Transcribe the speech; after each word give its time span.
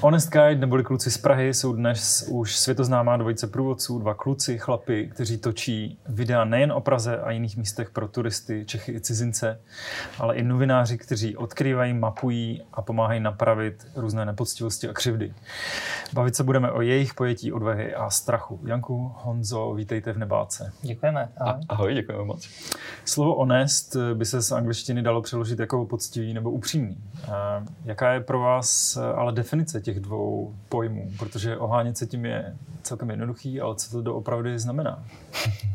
Honest 0.00 0.32
Guide 0.32 0.60
neboli 0.60 0.84
kluci 0.84 1.10
z 1.10 1.18
Prahy 1.18 1.54
jsou 1.54 1.72
dnes 1.72 2.28
už 2.30 2.56
světoznámá 2.56 3.16
dvojice 3.16 3.46
průvodců, 3.46 3.98
dva 3.98 4.14
kluci, 4.14 4.58
chlapy, 4.58 5.10
kteří 5.14 5.38
točí 5.38 5.98
videa 6.08 6.44
nejen 6.44 6.72
o 6.72 6.80
Praze 6.80 7.18
a 7.18 7.30
jiných 7.30 7.56
místech 7.56 7.90
pro 7.90 8.08
turisty, 8.08 8.64
Čechy 8.66 8.92
i 8.92 9.00
cizince, 9.00 9.60
ale 10.18 10.36
i 10.36 10.42
novináři, 10.42 10.98
kteří 10.98 11.36
odkrývají, 11.36 11.94
mapují 11.94 12.62
a 12.72 12.82
pomáhají 12.82 13.20
napravit 13.20 13.86
různé 13.96 14.24
nepoctivosti 14.24 14.88
a 14.88 14.92
křivdy. 14.92 15.34
Bavit 16.12 16.36
se 16.36 16.44
budeme 16.44 16.70
o 16.70 16.80
jejich 16.80 17.14
pojetí 17.14 17.52
odvahy 17.52 17.94
a 17.94 18.10
strachu. 18.10 18.60
Janku, 18.66 19.12
Honzo, 19.16 19.74
vítejte 19.74 20.12
v 20.12 20.18
Nebáce. 20.18 20.72
Děkujeme. 20.82 21.28
Ahoj, 21.36 21.62
ahoj 21.68 21.94
děkujeme 21.94 22.24
moc. 22.24 22.48
Slovo 23.04 23.34
honest 23.34 23.96
by 24.14 24.24
se 24.24 24.42
z 24.42 24.52
angličtiny 24.52 25.02
dalo 25.02 25.22
přeložit 25.22 25.58
jako 25.58 25.86
poctivý 25.86 26.34
nebo 26.34 26.50
upřímný. 26.50 26.96
Jaká 27.84 28.12
je 28.12 28.20
pro 28.20 28.40
vás 28.40 28.96
ale 28.96 29.32
definice 29.32 29.80
těch 29.88 30.00
dvou 30.00 30.54
pojmů, 30.68 31.10
protože 31.18 31.56
ohánět 31.56 31.96
se 31.96 32.06
tím 32.06 32.24
je 32.24 32.56
celkem 32.82 33.10
jednoduchý, 33.10 33.60
ale 33.60 33.74
co 33.76 33.90
to 33.90 34.02
doopravdy 34.02 34.58
znamená? 34.58 35.04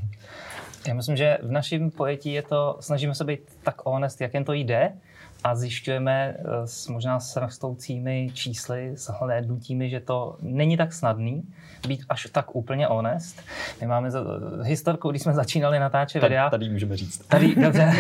Já 0.88 0.94
myslím, 0.94 1.18
že 1.18 1.38
v 1.44 1.52
našem 1.52 1.92
pojetí 1.92 2.34
je 2.34 2.42
to, 2.42 2.78
snažíme 2.80 3.16
se 3.16 3.24
být 3.24 3.40
tak 3.64 3.86
honest, 3.86 4.22
jak 4.22 4.34
jen 4.34 4.44
to 4.44 4.54
jde 4.54 4.94
a 5.44 5.56
zjišťujeme 5.56 6.36
eh, 6.38 6.68
s 6.68 6.88
možná 6.88 7.20
s 7.20 7.36
rostoucími 7.36 8.30
čísly, 8.34 8.92
s 8.96 9.12
hlédnutími, 9.20 9.90
že 9.90 10.00
to 10.00 10.38
není 10.42 10.78
tak 10.78 10.94
snadný 10.94 11.44
být 11.88 12.04
až 12.10 12.28
tak 12.32 12.56
úplně 12.56 12.86
honest. 12.86 13.42
My 13.82 13.88
máme 13.88 14.12
za, 14.12 14.24
historku, 14.62 15.10
když 15.10 15.22
jsme 15.22 15.34
začínali 15.34 15.80
natáčet 15.80 16.22
tady, 16.22 16.30
videa. 16.30 16.50
Tady 16.50 16.70
můžeme 16.70 16.98
říct. 16.98 17.28
Tady, 17.28 17.56
dobře. 17.62 17.92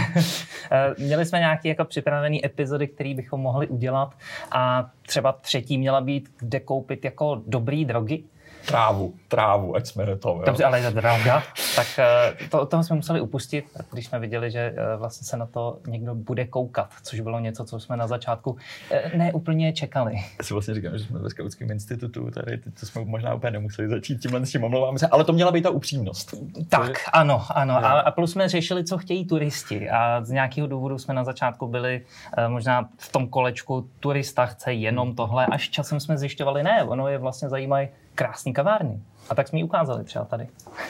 Eh, 0.71 0.93
měli 0.97 1.25
jsme 1.25 1.39
nějaké 1.39 1.69
jako 1.69 1.85
připravené 1.85 2.37
epizody, 2.45 2.87
které 2.87 3.13
bychom 3.13 3.41
mohli 3.41 3.67
udělat 3.67 4.15
a 4.51 4.89
třeba 5.01 5.31
třetí 5.31 5.77
měla 5.77 6.01
být, 6.01 6.29
kde 6.39 6.59
koupit 6.59 7.05
jako 7.05 7.41
dobrý 7.47 7.85
drogy 7.85 8.23
trávu, 8.65 9.13
trávu, 9.27 9.75
ať 9.75 9.87
jsme 9.87 10.05
to. 10.17 10.29
Jo. 10.29 10.43
Dobře, 10.45 10.63
ale 10.63 10.79
je 10.79 10.91
to 10.91 11.01
pravda. 11.01 11.43
Tak 11.75 11.87
eh, 11.97 12.47
to, 12.49 12.65
toho 12.65 12.83
jsme 12.83 12.95
museli 12.95 13.21
upustit, 13.21 13.65
když 13.91 14.05
jsme 14.05 14.19
viděli, 14.19 14.51
že 14.51 14.59
eh, 14.59 14.97
vlastně 14.97 15.25
se 15.25 15.37
na 15.37 15.45
to 15.45 15.79
někdo 15.87 16.15
bude 16.15 16.45
koukat, 16.45 16.89
což 17.03 17.19
bylo 17.19 17.39
něco, 17.39 17.65
co 17.65 17.79
jsme 17.79 17.97
na 17.97 18.07
začátku 18.07 18.57
eh, 18.91 19.17
ne 19.17 19.33
úplně 19.33 19.73
čekali. 19.73 20.13
Já 20.15 20.43
si 20.43 20.53
vlastně 20.53 20.73
říkám, 20.73 20.97
že 20.97 21.03
jsme 21.03 21.19
ve 21.19 21.29
Skautském 21.29 21.71
institutu, 21.71 22.31
tady 22.31 22.57
to 22.57 22.85
jsme 22.85 23.05
možná 23.05 23.33
úplně 23.33 23.51
nemuseli 23.51 23.89
začít 23.89 24.17
tímhle 24.17 24.45
s 24.45 24.51
tím, 24.51 24.63
omlouváme 24.63 24.99
se, 24.99 25.07
ale 25.07 25.23
to 25.23 25.33
měla 25.33 25.51
být 25.51 25.61
ta 25.61 25.69
upřímnost. 25.69 26.33
Tak, 26.69 26.89
je... 26.89 26.95
ano, 27.13 27.45
ano. 27.49 27.75
A, 27.75 27.99
a 27.99 28.11
plus 28.11 28.31
jsme 28.31 28.49
řešili, 28.49 28.83
co 28.83 28.97
chtějí 28.97 29.25
turisti 29.25 29.89
a 29.89 30.23
z 30.23 30.29
nějakého 30.29 30.67
důvodu 30.67 30.97
jsme 30.97 31.13
na 31.13 31.23
začátku 31.23 31.67
byli 31.67 32.01
možná 32.47 32.89
v 32.97 33.11
tom 33.11 33.27
kolečku 33.27 33.89
turista 33.99 34.45
chce 34.45 34.73
jenom 34.73 35.15
tohle, 35.15 35.45
až 35.45 35.69
časem 35.69 35.99
jsme 35.99 36.17
zjišťovali, 36.17 36.63
ne, 36.63 36.83
ono 36.83 37.07
je 37.07 37.17
vlastně 37.17 37.49
zajímají 37.49 37.87
krásný 38.15 38.53
kavárny. 38.53 39.01
A 39.29 39.35
tak 39.35 39.47
jsme 39.47 39.59
ji 39.59 39.63
ukázali 39.63 40.03
třeba 40.03 40.25
tady. 40.25 40.47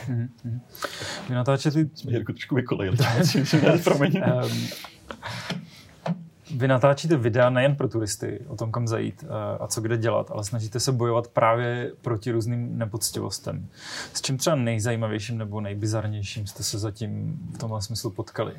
Mm-hmm. 0.08 0.60
Vy 1.30 1.36
natáčete... 1.36 1.80
Jsme 1.94 2.12
Jirku 2.12 2.34
trošku 2.34 2.56
vykolejili. 2.56 2.98
Ehm, 4.22 4.68
vy 6.56 6.68
natáčíte 6.68 7.18
videa 7.18 7.50
nejen 7.50 7.76
pro 7.76 7.88
turisty 7.88 8.40
o 8.48 8.56
tom, 8.56 8.72
kam 8.72 8.88
zajít 8.88 9.24
eh, 9.24 9.58
a 9.60 9.68
co 9.68 9.82
kde 9.82 9.98
dělat, 9.98 10.32
ale 10.32 10.44
snažíte 10.44 10.80
se 10.80 10.92
bojovat 10.92 11.28
právě 11.28 11.92
proti 12.02 12.32
různým 12.32 12.78
nepoctivostem. 12.78 13.68
S 14.14 14.22
čím 14.22 14.38
třeba 14.38 14.56
nejzajímavějším 14.56 15.38
nebo 15.38 15.62
nejbizarnějším 15.62 16.48
jste 16.48 16.64
se 16.64 16.80
zatím 16.80 17.40
v 17.56 17.58
tomhle 17.58 17.82
smyslu 17.82 18.10
potkali? 18.10 18.54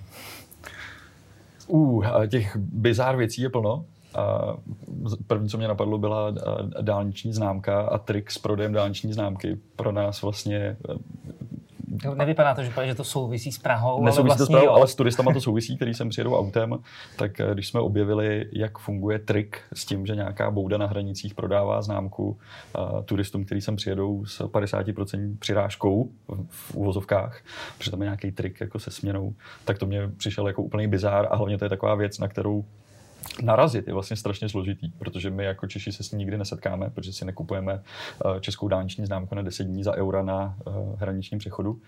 Uh, 1.67 2.27
těch 2.27 2.57
bizár 2.57 3.17
věcí 3.17 3.43
je 3.43 3.51
plno. 3.51 3.85
A 4.15 4.57
první, 5.27 5.49
co 5.49 5.59
mě 5.59 5.69
napadlo, 5.69 5.99
byla 5.99 6.35
dálniční 6.81 7.33
známka 7.33 7.81
a 7.81 7.99
trik 7.99 8.31
s 8.31 8.39
prodejem 8.39 8.73
dálniční 8.73 9.13
známky. 9.13 9.59
Pro 9.77 9.93
nás 9.93 10.23
vlastně 10.23 10.77
nevypadá 12.15 12.55
to, 12.55 12.63
že, 12.63 12.73
že 12.85 12.95
to 12.95 13.05
souvisí 13.05 13.53
s 13.53 13.59
Prahou, 13.59 14.05
Nesouvisí 14.05 14.19
ale 14.19 14.27
vlastně 14.27 14.47
to 14.47 14.47
s 14.47 14.49
Prahou, 14.49 14.77
ale 14.77 14.89
s 14.89 14.95
turistama 14.95 15.33
to 15.33 15.41
souvisí, 15.41 15.77
který 15.77 15.95
sem 15.95 16.09
přijedou 16.09 16.37
autem, 16.37 16.79
tak 17.17 17.41
eh, 17.41 17.55
když 17.55 17.69
jsme 17.69 17.81
objevili, 17.81 18.47
jak 18.53 18.79
funguje 18.79 19.19
trik 19.19 19.61
s 19.73 19.85
tím, 19.85 20.07
že 20.07 20.15
nějaká 20.15 20.51
bouda 20.51 20.79
na 20.79 20.87
hranicích 20.87 21.35
prodává 21.35 21.83
známku 21.83 22.39
uh, 22.79 23.03
turistům, 23.03 23.45
který 23.45 23.61
sem 23.61 23.77
přijedou 23.77 24.25
s 24.25 24.41
50% 24.41 25.37
přirážkou 25.39 26.09
v, 26.29 26.47
v 26.49 26.75
uvozovkách, 26.75 27.41
protože 27.79 27.91
tam 27.91 28.03
je 28.03 28.07
nějaký 28.07 28.33
trik 28.33 28.61
jako 28.61 28.79
se 28.79 28.91
směnou, 28.91 29.35
tak 29.65 29.79
to 29.79 29.87
mě 29.87 30.09
přišel 30.17 30.47
jako 30.47 30.63
úplný 30.63 30.87
bizár 30.87 31.29
a 31.31 31.37
hlavně 31.37 31.59
to 31.59 31.65
je 31.65 31.69
taková 31.69 31.95
věc, 31.95 32.19
na 32.19 32.29
kterou 32.29 32.65
narazit 33.43 33.87
je 33.87 33.93
vlastně 33.95 34.17
strašně 34.17 34.49
složitý, 34.49 34.91
protože 34.99 35.31
my 35.31 35.45
jako 35.45 35.67
Češi 35.67 35.93
se 35.93 36.03
s 36.03 36.13
ní 36.13 36.19
nikdy 36.19 36.39
nesetkáme, 36.39 36.91
protože 36.91 37.13
si 37.13 37.25
nekupujeme 37.25 37.83
eh, 37.83 38.41
českou 38.41 38.69
dálniční 38.69 39.07
známku 39.07 39.35
na 39.35 39.43
10 39.43 39.65
dní 39.65 39.85
za 39.85 39.95
eura 39.95 40.23
na 40.23 40.57
eh, 40.67 40.71
hraničním 40.97 41.39
přechodu. 41.39 41.81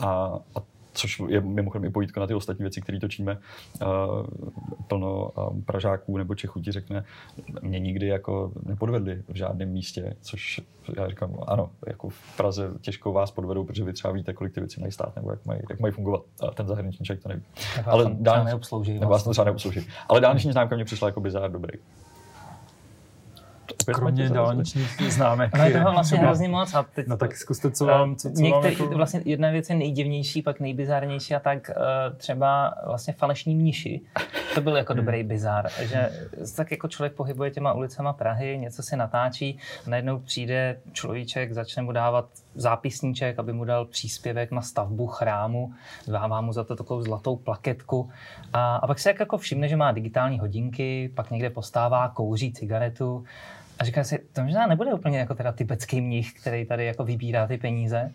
A, 0.00 0.38
a 0.54 0.77
což 0.98 1.22
je 1.28 1.40
mimochodem 1.40 1.84
i 1.84 1.90
pojítko 1.90 2.20
na 2.20 2.26
ty 2.26 2.34
ostatní 2.34 2.62
věci, 2.62 2.80
které 2.80 3.00
točíme. 3.00 3.38
Uh, 3.82 4.26
plno 4.88 5.30
uh, 5.30 5.60
Pražáků 5.64 6.16
nebo 6.16 6.34
Čechů 6.34 6.60
ti 6.60 6.72
řekne, 6.72 7.04
mě 7.62 7.78
nikdy 7.78 8.06
jako 8.06 8.52
nepodvedli 8.66 9.22
v 9.28 9.36
žádném 9.36 9.68
místě, 9.68 10.16
což 10.20 10.60
já 10.96 11.08
říkám, 11.08 11.36
ano, 11.46 11.70
jako 11.86 12.08
v 12.08 12.36
Praze 12.36 12.70
těžko 12.80 13.12
vás 13.12 13.30
podvedou, 13.30 13.64
protože 13.64 13.84
vy 13.84 13.92
třeba 13.92 14.12
víte, 14.12 14.32
kolik 14.32 14.54
ty 14.54 14.60
věci 14.60 14.80
mají 14.80 14.92
stát 14.92 15.16
nebo 15.16 15.30
jak 15.30 15.46
mají, 15.46 15.60
jak 15.70 15.80
mají 15.80 15.94
fungovat. 15.94 16.22
A 16.40 16.50
ten 16.50 16.66
zahraniční 16.66 17.04
člověk 17.04 17.22
to 17.22 17.28
neví. 17.28 17.42
Ale 17.86 18.10
dál, 18.12 18.44
neobslouží. 18.44 18.98
Nebo 18.98 19.10
vás 19.10 19.24
to 19.24 19.30
třeba 19.30 19.44
neobslouží. 19.44 19.86
Ale 20.08 20.20
dálniční 20.20 20.52
známka 20.52 20.76
mě 20.76 20.84
přišla 20.84 21.08
jako 21.08 21.20
bizár 21.20 21.52
dobrý 21.52 21.78
kromě 23.84 24.28
dálničních 24.28 25.00
známek. 25.08 25.56
No 25.56 25.64
je 25.64 25.72
toho 25.72 25.92
vlastně 25.92 26.18
hrozně 26.18 26.48
moc. 26.48 26.74
A 26.74 26.82
teď, 26.82 27.06
no 27.06 27.16
tak 27.16 27.36
zkuste, 27.36 27.70
co 27.70 27.86
vám, 27.86 28.16
co, 28.16 28.30
co 28.30 28.42
některý, 28.42 28.74
vám 28.76 28.84
jako... 28.84 28.96
Vlastně 28.96 29.22
jedna 29.24 29.50
věc 29.50 29.70
je 29.70 29.76
nejdivnější, 29.76 30.42
pak 30.42 30.60
nejbizárnější 30.60 31.34
a 31.34 31.40
tak 31.40 31.70
uh, 31.70 32.16
třeba 32.16 32.74
vlastně 32.86 33.12
falešní 33.12 33.54
mniši. 33.54 34.00
To 34.54 34.60
byl 34.60 34.76
jako 34.76 34.92
hmm. 34.92 35.04
dobrý 35.04 35.22
bizár, 35.22 35.68
že 35.80 36.10
tak 36.56 36.70
jako 36.70 36.88
člověk 36.88 37.12
pohybuje 37.12 37.50
těma 37.50 37.72
ulicama 37.72 38.12
Prahy, 38.12 38.58
něco 38.58 38.82
si 38.82 38.96
natáčí, 38.96 39.58
a 39.86 39.90
najednou 39.90 40.18
přijde 40.18 40.80
človíček, 40.92 41.52
začne 41.52 41.82
mu 41.82 41.92
dávat 41.92 42.28
zápisníček, 42.58 43.38
aby 43.38 43.52
mu 43.52 43.64
dal 43.64 43.84
příspěvek 43.84 44.50
na 44.50 44.62
stavbu 44.62 45.06
chrámu, 45.06 45.72
dává 46.06 46.40
mu 46.40 46.52
za 46.52 46.64
to 46.64 46.76
takovou 46.76 47.02
zlatou 47.02 47.36
plaketku 47.36 48.10
a, 48.52 48.76
a 48.76 48.86
pak 48.86 48.98
se 48.98 49.14
jako 49.18 49.38
všimne, 49.38 49.68
že 49.68 49.76
má 49.76 49.92
digitální 49.92 50.38
hodinky, 50.38 51.10
pak 51.14 51.30
někde 51.30 51.50
postává, 51.50 52.08
kouří 52.08 52.52
cigaretu 52.52 53.24
a 53.78 53.84
říká 53.84 54.04
si, 54.04 54.18
to 54.32 54.42
možná 54.42 54.66
nebude 54.66 54.94
úplně 54.94 55.18
jako 55.18 55.34
teda 55.34 55.52
tibetský 55.52 56.00
mnich, 56.00 56.32
který 56.32 56.66
tady 56.66 56.84
jako 56.84 57.04
vybírá 57.04 57.46
ty 57.46 57.58
peníze. 57.58 58.10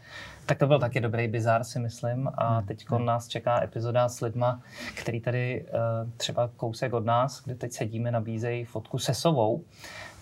Tak 0.46 0.58
to 0.58 0.68
byl 0.68 0.80
taky 0.80 1.00
dobrý 1.00 1.28
bizár, 1.28 1.64
si 1.64 1.80
myslím. 1.80 2.30
A 2.36 2.58
hmm. 2.58 2.68
teď 2.68 2.86
nás 3.06 3.28
čeká 3.28 3.64
epizoda 3.64 4.10
s 4.10 4.22
lidma, 4.22 4.62
který 4.96 5.22
tady 5.22 5.66
uh, 5.66 6.10
třeba 6.18 6.50
kousek 6.58 6.94
od 6.94 7.06
nás, 7.06 7.44
kde 7.44 7.56
teď 7.56 7.72
sedíme, 7.72 8.12
nabízejí 8.12 8.66
fotku 8.66 9.00
se 9.00 9.14
sovou 9.14 9.64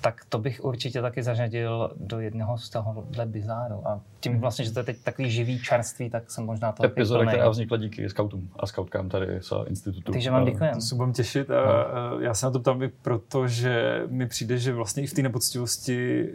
tak 0.02 0.26
to 0.30 0.40
bych 0.40 0.64
určitě 0.64 1.02
taky 1.02 1.24
zařadil 1.24 1.92
do 1.96 2.20
jednoho 2.20 2.58
z 2.58 2.70
tohohle 2.70 3.26
bizáru. 3.26 3.88
A 3.88 4.02
tím 4.20 4.32
mhm. 4.32 4.42
vlastně, 4.42 4.66
že 4.66 4.72
to 4.72 4.80
je 4.80 4.84
teď 4.84 4.98
takový 5.04 5.30
živý 5.30 5.60
čerství, 5.60 6.10
tak 6.10 6.32
jsem 6.32 6.46
možná 6.46 6.72
to 6.72 6.86
Epizoda, 6.86 7.26
která 7.26 7.50
vznikla 7.50 7.78
díky 7.78 8.10
scoutům 8.10 8.50
a 8.60 8.68
scoutkám 8.68 9.10
tady 9.10 9.28
z 9.42 9.54
institutu. 9.68 10.12
Takže 10.12 10.32
vám 10.32 10.46
děkuji. 10.46 10.74
To 10.74 10.82
se 10.82 10.96
budeme 10.96 11.14
těšit. 11.14 11.52
A, 11.52 11.64
no. 12.12 12.20
já 12.20 12.34
se 12.34 12.46
na 12.46 12.52
to 12.52 12.60
ptám 12.60 12.84
i 12.84 12.88
proto, 12.88 13.48
že 13.48 14.04
mi 14.08 14.28
přijde, 14.28 14.58
že 14.58 14.74
vlastně 14.74 15.04
i 15.04 15.08
v 15.08 15.14
té 15.14 15.22
nepoctivosti 15.22 16.30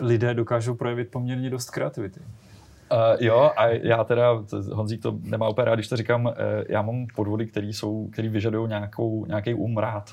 lidé 0.00 0.34
dokážou 0.34 0.74
projevit 0.74 1.10
poměrně 1.10 1.50
dost 1.50 1.70
kreativity. 1.70 2.20
Uh, 2.92 2.98
jo, 3.20 3.50
a 3.56 3.66
já 3.66 4.04
teda, 4.04 4.44
Honzík 4.72 5.02
to 5.02 5.18
nemá 5.22 5.48
úplně 5.48 5.64
rád, 5.64 5.74
když 5.74 5.88
to 5.88 5.96
říkám, 5.96 6.26
uh, 6.26 6.32
já 6.68 6.82
mám 6.82 7.06
podvody, 7.16 7.46
které 7.46 7.66
jsou, 7.66 8.08
které 8.12 8.28
vyžadují 8.28 8.68
nějakou, 8.68 9.26
nějaký 9.26 9.54
um 9.54 9.78
rád. 9.78 10.10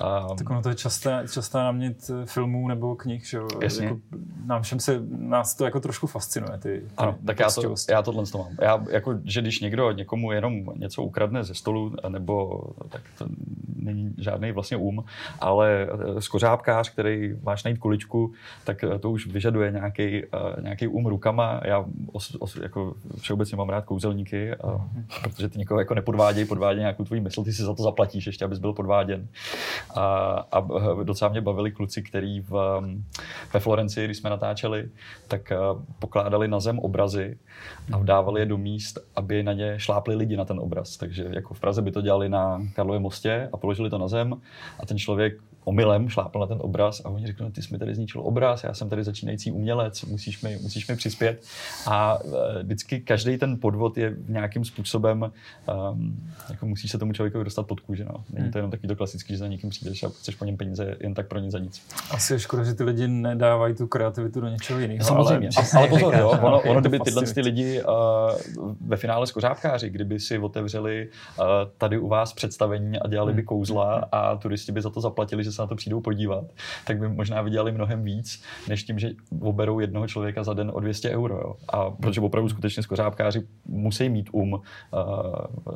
Um, 0.00 0.36
tak 0.36 0.50
ono 0.50 0.62
to 0.62 0.68
je 0.68 0.74
časté, 0.74 1.24
časté 1.32 1.58
námět 1.58 2.10
filmů 2.24 2.68
nebo 2.68 2.96
knih, 2.96 3.26
že 3.26 3.36
jo? 3.36 3.48
Jako, 3.62 3.98
nám 4.46 4.62
všem 4.62 4.80
se, 4.80 5.02
nás 5.08 5.54
to 5.54 5.64
jako 5.64 5.80
trošku 5.80 6.06
fascinuje, 6.06 6.58
ty, 6.58 6.68
ty 6.68 6.86
Ano, 6.96 7.16
tak 7.26 7.40
já, 7.40 7.50
to, 7.50 7.74
já 7.90 8.02
tohle 8.02 8.26
to 8.26 8.38
mám. 8.38 8.48
Já, 8.62 8.84
jako, 8.90 9.18
že 9.24 9.40
když 9.40 9.60
někdo 9.60 9.90
někomu 9.90 10.32
jenom 10.32 10.64
něco 10.76 11.02
ukradne 11.02 11.44
ze 11.44 11.54
stolu, 11.54 11.94
nebo 12.08 12.62
tak 12.88 13.02
to 13.18 13.26
není 13.76 14.14
žádný 14.18 14.52
vlastně 14.52 14.76
um, 14.76 15.04
ale 15.40 15.86
eh, 16.16 16.20
skořápkář, 16.20 16.90
který 16.90 17.34
máš 17.42 17.64
najít 17.64 17.78
kuličku, 17.78 18.32
tak 18.64 18.84
to 19.00 19.10
už 19.10 19.26
vyžaduje 19.26 19.70
nějaký, 19.70 20.22
nějaký 20.62 20.88
um 20.88 21.06
rukama. 21.06 21.60
Já 21.64 21.84
os, 22.12 22.36
os, 22.40 22.56
jako 22.56 22.94
všeobecně 23.18 23.56
mám 23.56 23.68
rád 23.68 23.84
kouzelníky, 23.84 24.54
a, 24.54 24.88
protože 25.22 25.48
ty 25.48 25.58
někoho 25.58 25.80
jako 25.80 25.94
nepodvádějí, 25.94 26.46
podvádějí 26.46 26.80
nějakou 26.80 27.04
tvůj 27.04 27.20
mysl, 27.20 27.44
ty 27.44 27.52
si 27.52 27.62
za 27.62 27.74
to 27.74 27.82
zaplatíš 27.82 28.26
ještě, 28.26 28.44
abys 28.44 28.58
byl 28.58 28.72
podváděn. 28.72 29.28
A, 29.94 30.02
a 30.52 30.66
docela 31.02 31.30
mě 31.30 31.40
bavili 31.40 31.72
kluci, 31.72 32.02
který 32.02 32.40
v, 32.40 32.82
ve 33.54 33.60
Florencii, 33.60 34.04
když 34.04 34.16
jsme 34.16 34.30
natáčeli, 34.30 34.88
tak 35.28 35.52
eh, 35.52 35.56
pokládali 35.98 36.48
na 36.48 36.60
zem 36.60 36.78
obrazy 36.78 37.38
a 37.92 37.98
dávali 37.98 38.40
je 38.40 38.46
do 38.46 38.58
míst, 38.58 38.98
aby 39.16 39.42
na 39.42 39.52
ně 39.52 39.74
šlápli 39.80 40.14
lidi 40.14 40.36
na 40.36 40.44
ten 40.44 40.60
obraz. 40.60 40.96
Takže 40.96 41.26
jako 41.30 41.54
v 41.54 41.60
Praze 41.60 41.82
by 41.82 41.92
to 41.92 42.00
dělali 42.00 42.28
na 42.28 42.62
Karlově 42.74 43.00
mostě 43.00 43.48
a 43.52 43.56
položili 43.56 43.90
to 43.90 43.98
na 43.98 44.08
zem 44.08 44.40
a 44.80 44.86
ten 44.86 44.98
člověk 44.98 45.38
omylem 45.66 46.08
šlápl 46.08 46.38
na 46.38 46.46
ten 46.46 46.58
obraz 46.60 47.02
a 47.04 47.08
oni 47.08 47.26
řekli, 47.26 47.44
no, 47.44 47.50
ty 47.50 47.62
jsi 47.62 47.72
mi 47.72 47.78
tady 47.78 47.94
zničil 47.94 48.20
obraz, 48.20 48.64
já 48.64 48.74
jsem 48.74 48.88
tady 48.88 49.04
začínající 49.04 49.52
umělec, 49.52 50.04
musíš 50.04 50.42
mi, 50.42 50.58
musíš 50.62 50.88
mi 50.88 50.96
přispět. 50.96 51.42
A 51.86 52.18
e, 52.58 52.62
vždycky 52.62 53.00
každý 53.00 53.38
ten 53.38 53.60
podvod 53.60 53.98
je 53.98 54.16
nějakým 54.28 54.64
způsobem, 54.64 55.22
um, 55.92 56.30
jako 56.50 56.66
musíš 56.66 56.90
se 56.90 56.98
tomu 56.98 57.12
člověku 57.12 57.42
dostat 57.42 57.66
pod 57.66 57.80
kůži. 57.80 58.04
No. 58.04 58.24
Není 58.32 58.50
to 58.50 58.58
jenom 58.58 58.70
taky 58.70 58.86
to 58.86 58.96
klasický, 58.96 59.32
že 59.32 59.38
za 59.38 59.48
někým 59.48 59.70
přijdeš 59.70 60.02
a 60.02 60.08
chceš 60.08 60.34
po 60.34 60.44
něm 60.44 60.56
peníze 60.56 60.96
jen 61.00 61.14
tak 61.14 61.28
pro 61.28 61.38
nic 61.38 61.52
za 61.52 61.58
nic. 61.58 61.82
Asi 62.10 62.32
je 62.32 62.38
škoda, 62.38 62.64
že 62.64 62.74
ty 62.74 62.84
lidi 62.84 63.08
nedávají 63.08 63.74
tu 63.74 63.86
kreativitu 63.86 64.40
do 64.40 64.48
něčeho 64.48 64.80
jiného. 64.80 65.04
Samozřejmě, 65.04 65.48
ale, 65.56 65.66
ale 65.76 65.88
pozor, 66.00 66.14
jo, 66.14 66.28
ono, 66.42 66.60
ono 66.60 66.80
kdyby 66.80 67.00
tyhle 67.00 67.22
ty 67.22 67.40
lidi 67.40 67.82
uh, 67.82 68.74
ve 68.80 68.96
finále 68.96 69.26
skořápkáři, 69.26 69.90
kdyby 69.90 70.20
si 70.20 70.38
otevřeli 70.38 71.08
uh, 71.38 71.44
tady 71.78 71.98
u 71.98 72.08
vás 72.08 72.32
představení 72.32 72.98
a 72.98 73.08
dělali 73.08 73.32
by 73.32 73.40
hmm. 73.40 73.46
kouzla 73.46 74.08
a 74.12 74.36
turisti 74.36 74.72
by 74.72 74.82
za 74.82 74.90
to 74.90 75.00
zaplatili, 75.00 75.44
že 75.44 75.52
se 75.56 75.62
na 75.62 75.66
to 75.66 75.76
přijdou 75.76 76.00
podívat, 76.00 76.44
tak 76.86 76.98
by 76.98 77.08
možná 77.08 77.42
vydělali 77.42 77.72
mnohem 77.72 78.04
víc, 78.04 78.42
než 78.68 78.84
tím, 78.84 78.98
že 78.98 79.10
oberou 79.40 79.80
jednoho 79.80 80.06
člověka 80.06 80.44
za 80.44 80.54
den 80.54 80.70
o 80.74 80.80
200 80.80 81.10
euro. 81.10 81.34
Jo. 81.34 81.54
A 81.68 81.90
protože 81.90 82.20
opravdu 82.20 82.48
skutečně 82.48 82.82
skořápkáři 82.82 83.46
musí 83.64 84.08
mít 84.08 84.28
um 84.32 84.52
uh, 84.52 84.60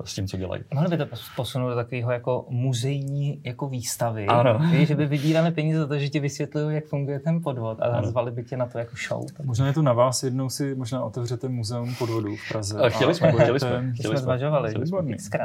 s 0.05 0.15
tím, 0.15 0.29
co 0.29 0.37
dělají. 0.37 0.62
Mohli 0.75 0.88
by 0.88 0.97
to 0.97 1.06
posunout 1.37 1.69
do 1.69 1.75
takového 1.75 2.12
jako 2.12 2.47
muzejní 2.49 3.41
jako 3.44 3.69
výstavy, 3.69 4.27
ano. 4.27 4.59
Víš, 4.71 4.88
že 4.88 4.94
by 4.94 5.06
vybírali 5.06 5.50
peníze 5.50 5.79
za 5.79 5.87
to, 5.87 5.99
že 5.99 6.09
ti 6.09 6.21
vysvětlují, 6.21 6.75
jak 6.75 6.85
funguje 6.85 7.21
ten 7.21 7.43
podvod 7.43 7.82
a 7.82 7.85
ano. 7.85 8.09
zvali 8.09 8.31
by 8.31 8.44
tě 8.44 8.56
na 8.56 8.67
to 8.67 8.79
jako 8.79 8.97
show. 9.09 9.27
Tak. 9.37 9.47
Možná 9.47 9.67
je 9.67 9.73
to 9.73 9.82
na 9.82 9.93
vás, 9.93 10.23
jednou 10.23 10.49
si 10.49 10.75
možná 10.75 11.05
otevřete 11.05 11.49
muzeum 11.49 11.94
podvodů 11.94 12.37
v 12.37 12.49
Praze. 12.53 12.81
A 12.81 12.88
chtěli 12.88 13.15
jsme, 13.15 13.32
chtěli 13.32 13.61
jsme. 13.61 13.93
Chtěli 13.94 14.17
jsme 14.17 14.23
zvažovali. 14.23 14.75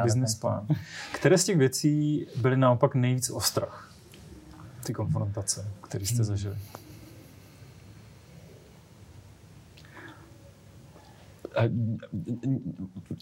Business 0.03 0.35
plán. 0.35 0.67
Které 1.13 1.37
z 1.37 1.45
těch 1.45 1.57
věcí 1.57 2.27
byly 2.41 2.57
naopak 2.57 2.95
nejvíc 2.95 3.29
ostrach? 3.29 3.94
Ty 4.85 4.93
konfrontace, 4.93 5.67
které 5.81 6.05
jste 6.05 6.15
hmm. 6.15 6.23
zažili? 6.23 6.57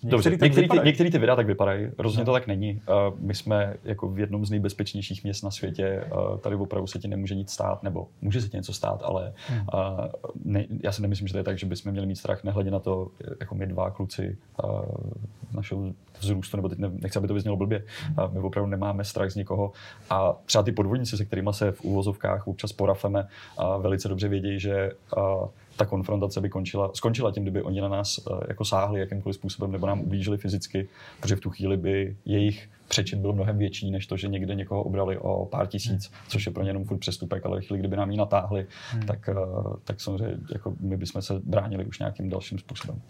Dobře, 0.03 0.29
některý, 0.29 0.67
ty, 0.69 0.79
některý 0.83 1.11
ty 1.11 1.19
videa 1.19 1.35
tak 1.35 1.47
vypadají, 1.47 1.87
rozhodně 1.97 2.21
no. 2.21 2.25
to 2.25 2.31
tak 2.31 2.47
není. 2.47 2.81
Uh, 2.89 3.19
my 3.19 3.35
jsme 3.35 3.75
jako 3.83 4.09
v 4.09 4.19
jednom 4.19 4.45
z 4.45 4.49
nejbezpečnějších 4.49 5.23
měst 5.23 5.43
na 5.43 5.51
světě, 5.51 6.03
uh, 6.11 6.37
tady 6.37 6.55
opravdu 6.55 6.87
se 6.87 6.99
ti 6.99 7.07
nemůže 7.07 7.35
nic 7.35 7.51
stát, 7.51 7.83
nebo 7.83 8.07
může 8.21 8.41
se 8.41 8.49
ti 8.49 8.57
něco 8.57 8.73
stát, 8.73 9.01
ale 9.03 9.33
uh, 9.73 10.05
ne, 10.45 10.65
já 10.83 10.91
si 10.91 11.01
nemyslím, 11.01 11.27
že 11.27 11.33
to 11.33 11.37
je 11.37 11.43
tak, 11.43 11.59
že 11.59 11.65
bychom 11.65 11.91
měli 11.91 12.07
mít 12.07 12.15
strach, 12.15 12.43
nehledě 12.43 12.71
na 12.71 12.79
to, 12.79 13.07
jako 13.39 13.55
my 13.55 13.67
dva 13.67 13.91
kluci 13.91 14.37
uh, 14.63 14.81
našeho 15.51 15.93
vzrůstu, 16.19 16.57
nebo 16.57 16.69
teď 16.69 16.79
nechci, 16.79 17.19
aby 17.19 17.27
to 17.27 17.33
vyznělo 17.33 17.57
blbě, 17.57 17.83
uh, 18.17 18.33
my 18.33 18.39
opravdu 18.39 18.69
nemáme 18.69 19.03
strach 19.03 19.31
z 19.31 19.35
někoho 19.35 19.71
a 20.09 20.35
třeba 20.45 20.63
ty 20.63 20.71
podvodníci, 20.71 21.17
se 21.17 21.25
kterými 21.25 21.49
se 21.51 21.71
v 21.71 21.81
úvozovkách 21.81 22.47
občas 22.47 22.71
porafeme, 22.71 23.27
uh, 23.59 23.81
velice 23.81 24.07
dobře 24.07 24.27
vědí, 24.27 24.59
že 24.59 24.91
uh, 25.17 25.47
ta 25.77 25.85
konfrontace 25.85 26.41
by 26.41 26.49
končila, 26.49 26.91
skončila 26.93 27.31
tím, 27.31 27.43
kdyby 27.43 27.61
oni 27.61 27.81
na 27.81 27.87
nás 27.87 28.17
uh, 28.17 28.39
jako 28.47 28.65
sáhli 28.65 28.99
jakýmkoliv 28.99 29.35
způsobem 29.35 29.71
nebo 29.71 29.87
nám 29.87 30.01
ublížili 30.01 30.37
fyzicky, 30.37 30.87
protože 31.19 31.35
v 31.35 31.39
tu 31.39 31.49
chvíli 31.49 31.77
by 31.77 32.15
jejich 32.25 32.69
přečin 32.87 33.21
byl 33.21 33.33
mnohem 33.33 33.57
větší, 33.57 33.91
než 33.91 34.07
to, 34.07 34.17
že 34.17 34.27
někde 34.27 34.55
někoho 34.55 34.83
obrali 34.83 35.17
o 35.17 35.45
pár 35.45 35.67
tisíc, 35.67 36.09
hmm. 36.09 36.19
což 36.27 36.45
je 36.45 36.51
pro 36.51 36.63
ně 36.63 36.69
jenom 36.69 36.85
furt 36.85 36.97
přestupek, 36.97 37.45
ale 37.45 37.61
v 37.61 37.65
chvíli, 37.65 37.79
kdyby 37.79 37.95
nám 37.95 38.11
ji 38.11 38.17
natáhli, 38.17 38.65
hmm. 38.91 39.05
tak, 39.05 39.29
uh, 39.29 39.75
tak 39.83 40.01
samozřejmě 40.01 40.37
jako 40.53 40.73
my 40.79 40.97
bychom 40.97 41.21
se 41.21 41.33
bránili 41.43 41.85
už 41.85 41.99
nějakým 41.99 42.29
dalším 42.29 42.59
způsobem. 42.59 43.01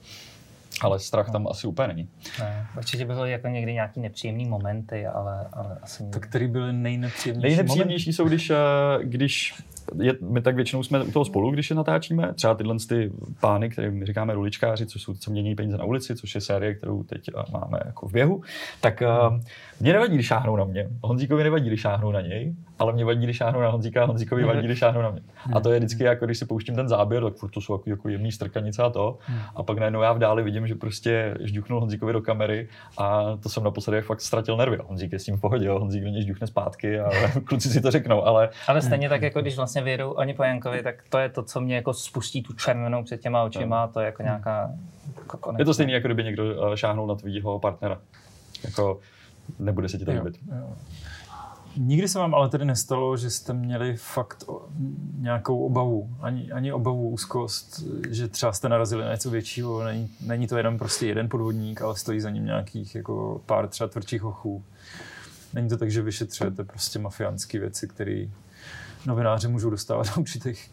Ale 0.81 0.99
strach 0.99 1.31
tam 1.31 1.47
asi 1.47 1.67
úplně 1.67 1.87
není. 1.87 2.07
Ne, 2.39 2.67
určitě 2.77 3.05
byly 3.05 3.31
jako 3.31 3.47
někdy 3.47 3.73
nějaký 3.73 3.99
nepříjemný 3.99 4.45
momenty, 4.45 5.07
ale, 5.07 5.47
ale 5.53 5.77
asi... 5.81 6.03
Tak 6.09 6.27
který 6.27 6.47
byly 6.47 6.73
nejnepříjemnější 6.73 7.55
Nejnepříjemnější 7.55 8.09
momenty? 8.09 8.13
jsou, 8.13 8.27
když, 8.27 8.49
eh, 8.49 8.55
když 9.03 9.53
je, 10.01 10.13
my 10.21 10.41
tak 10.41 10.55
většinou 10.55 10.83
jsme 10.83 11.03
u 11.03 11.11
toho 11.11 11.25
spolu, 11.25 11.51
když 11.51 11.69
je 11.69 11.75
natáčíme. 11.75 12.33
Třeba 12.33 12.53
tyhle 12.55 12.75
ty 12.89 13.11
pány, 13.39 13.69
které 13.69 13.91
my 13.91 14.05
říkáme 14.05 14.33
ruličkáři, 14.33 14.85
což 14.85 15.01
jsou 15.01 15.13
co 15.13 15.31
mění 15.31 15.55
peníze 15.55 15.77
na 15.77 15.85
ulici, 15.85 16.15
což 16.15 16.35
je 16.35 16.41
série, 16.41 16.73
kterou 16.73 17.03
teď 17.03 17.29
eh, 17.29 17.43
máme 17.51 17.79
jako 17.85 18.07
v 18.07 18.11
běhu, 18.11 18.41
tak 18.81 19.03
uh, 19.29 19.39
mě 19.79 19.93
nevadí, 19.93 20.13
když 20.13 20.27
šáhnou 20.27 20.55
na 20.55 20.63
mě. 20.63 20.89
Honzíkovi 21.03 21.43
nevadí, 21.43 21.67
když 21.67 21.81
šáhnou 21.81 22.11
na 22.11 22.21
něj, 22.21 22.55
ale 22.79 22.93
mě 22.93 23.05
vadí, 23.05 23.23
když 23.23 23.37
šáhnou 23.37 23.61
na 23.61 23.69
Honzíka 23.69 24.03
a 24.03 24.05
Honzíkovi 24.05 24.43
vadí, 24.43 24.67
když 24.67 24.79
šáhnou 24.79 25.01
na 25.01 25.11
mě. 25.11 25.21
A 25.53 25.59
to 25.59 25.71
je 25.71 25.79
vždycky 25.79 26.03
jako, 26.03 26.25
když 26.25 26.37
si 26.37 26.45
pouštím 26.45 26.75
ten 26.75 26.87
záběr, 26.87 27.23
tak 27.23 27.35
furt 27.35 27.49
to 27.49 27.61
jsou 27.61 27.73
jako, 27.73 27.89
jako 27.89 28.09
jemný 28.09 28.31
strkanice 28.31 28.83
a 28.83 28.89
to. 28.89 29.17
A 29.55 29.63
pak 29.63 29.77
najednou 29.77 30.01
já 30.01 30.13
v 30.13 30.19
dáli 30.19 30.43
vidím, 30.43 30.67
že 30.67 30.75
prostě 30.75 31.35
žduchnul 31.39 31.79
Honzíkovi 31.79 32.13
do 32.13 32.21
kamery 32.21 32.67
a 32.97 33.37
to 33.37 33.49
jsem 33.49 33.63
naposledy 33.63 34.01
fakt 34.01 34.21
ztratil 34.21 34.57
nervy. 34.57 34.77
Honzík 34.87 35.11
je 35.11 35.19
s 35.19 35.23
tím 35.23 35.37
v 35.37 35.41
pohodě, 35.41 35.69
Honzík 35.69 36.03
do 36.03 36.09
něj 36.09 36.21
žduchne 36.21 36.47
zpátky 36.47 36.99
a 36.99 37.09
kluci 37.45 37.69
si 37.69 37.81
to 37.81 37.91
řeknou, 37.91 38.23
ale... 38.23 38.49
Ale 38.67 38.81
stejně 38.81 39.09
tak, 39.09 39.21
jako 39.21 39.41
když 39.41 39.55
vlastně 39.55 39.72
vyjedou 39.81 40.11
oni 40.11 40.33
po 40.33 40.43
Jankovi, 40.43 40.83
tak 40.83 40.95
to 41.09 41.17
je 41.17 41.29
to, 41.29 41.43
co 41.43 41.61
mě 41.61 41.75
jako 41.75 41.93
spustí 41.93 42.43
tu 42.43 42.53
červenou 42.53 43.03
před 43.03 43.21
těma 43.21 43.43
očima, 43.43 43.87
to 43.87 43.99
je 43.99 44.05
jako 44.05 44.23
nějaká 44.23 44.71
jako 45.17 45.53
Je 45.57 45.65
to 45.65 45.73
stejné, 45.73 45.93
jako 45.93 46.07
kdyby 46.07 46.23
někdo 46.23 46.73
eh, 46.73 46.77
šáhnul 46.77 47.07
na 47.07 47.15
tvýho 47.15 47.59
partnera. 47.59 48.01
Jako 48.63 48.99
nebude 49.59 49.89
se 49.89 49.97
ti 49.97 50.05
to 50.05 50.11
líbit. 50.11 50.39
Nikdy 51.77 52.07
se 52.07 52.19
vám 52.19 52.35
ale 52.35 52.49
tedy 52.49 52.65
nestalo, 52.65 53.17
že 53.17 53.29
jste 53.29 53.53
měli 53.53 53.95
fakt 53.97 54.43
nějakou 55.17 55.65
obavu, 55.65 56.09
ani, 56.21 56.51
ani 56.51 56.73
obavu, 56.73 57.09
úzkost, 57.09 57.83
že 58.09 58.27
třeba 58.27 58.53
jste 58.53 58.69
narazili 58.69 59.03
na 59.03 59.11
něco 59.11 59.29
většího, 59.29 59.83
není, 59.83 60.09
není 60.21 60.47
to 60.47 60.57
jenom 60.57 60.77
prostě 60.77 61.07
jeden 61.07 61.29
podvodník, 61.29 61.81
ale 61.81 61.95
stojí 61.95 62.19
za 62.19 62.29
ním 62.29 62.45
nějakých 62.45 62.95
jako 62.95 63.41
pár 63.45 63.67
třeba 63.67 63.87
tvrdších 63.87 64.23
ochů. 64.23 64.63
Není 65.53 65.69
to 65.69 65.77
tak, 65.77 65.91
že 65.91 66.01
vyšetřujete 66.01 66.63
prostě 66.63 66.99
mafiánské 66.99 67.59
věci, 67.59 67.87
které 67.87 68.25
novináři 69.05 69.47
můžou 69.47 69.69
dostávat 69.69 70.07
do 70.07 70.21
určitých 70.21 70.71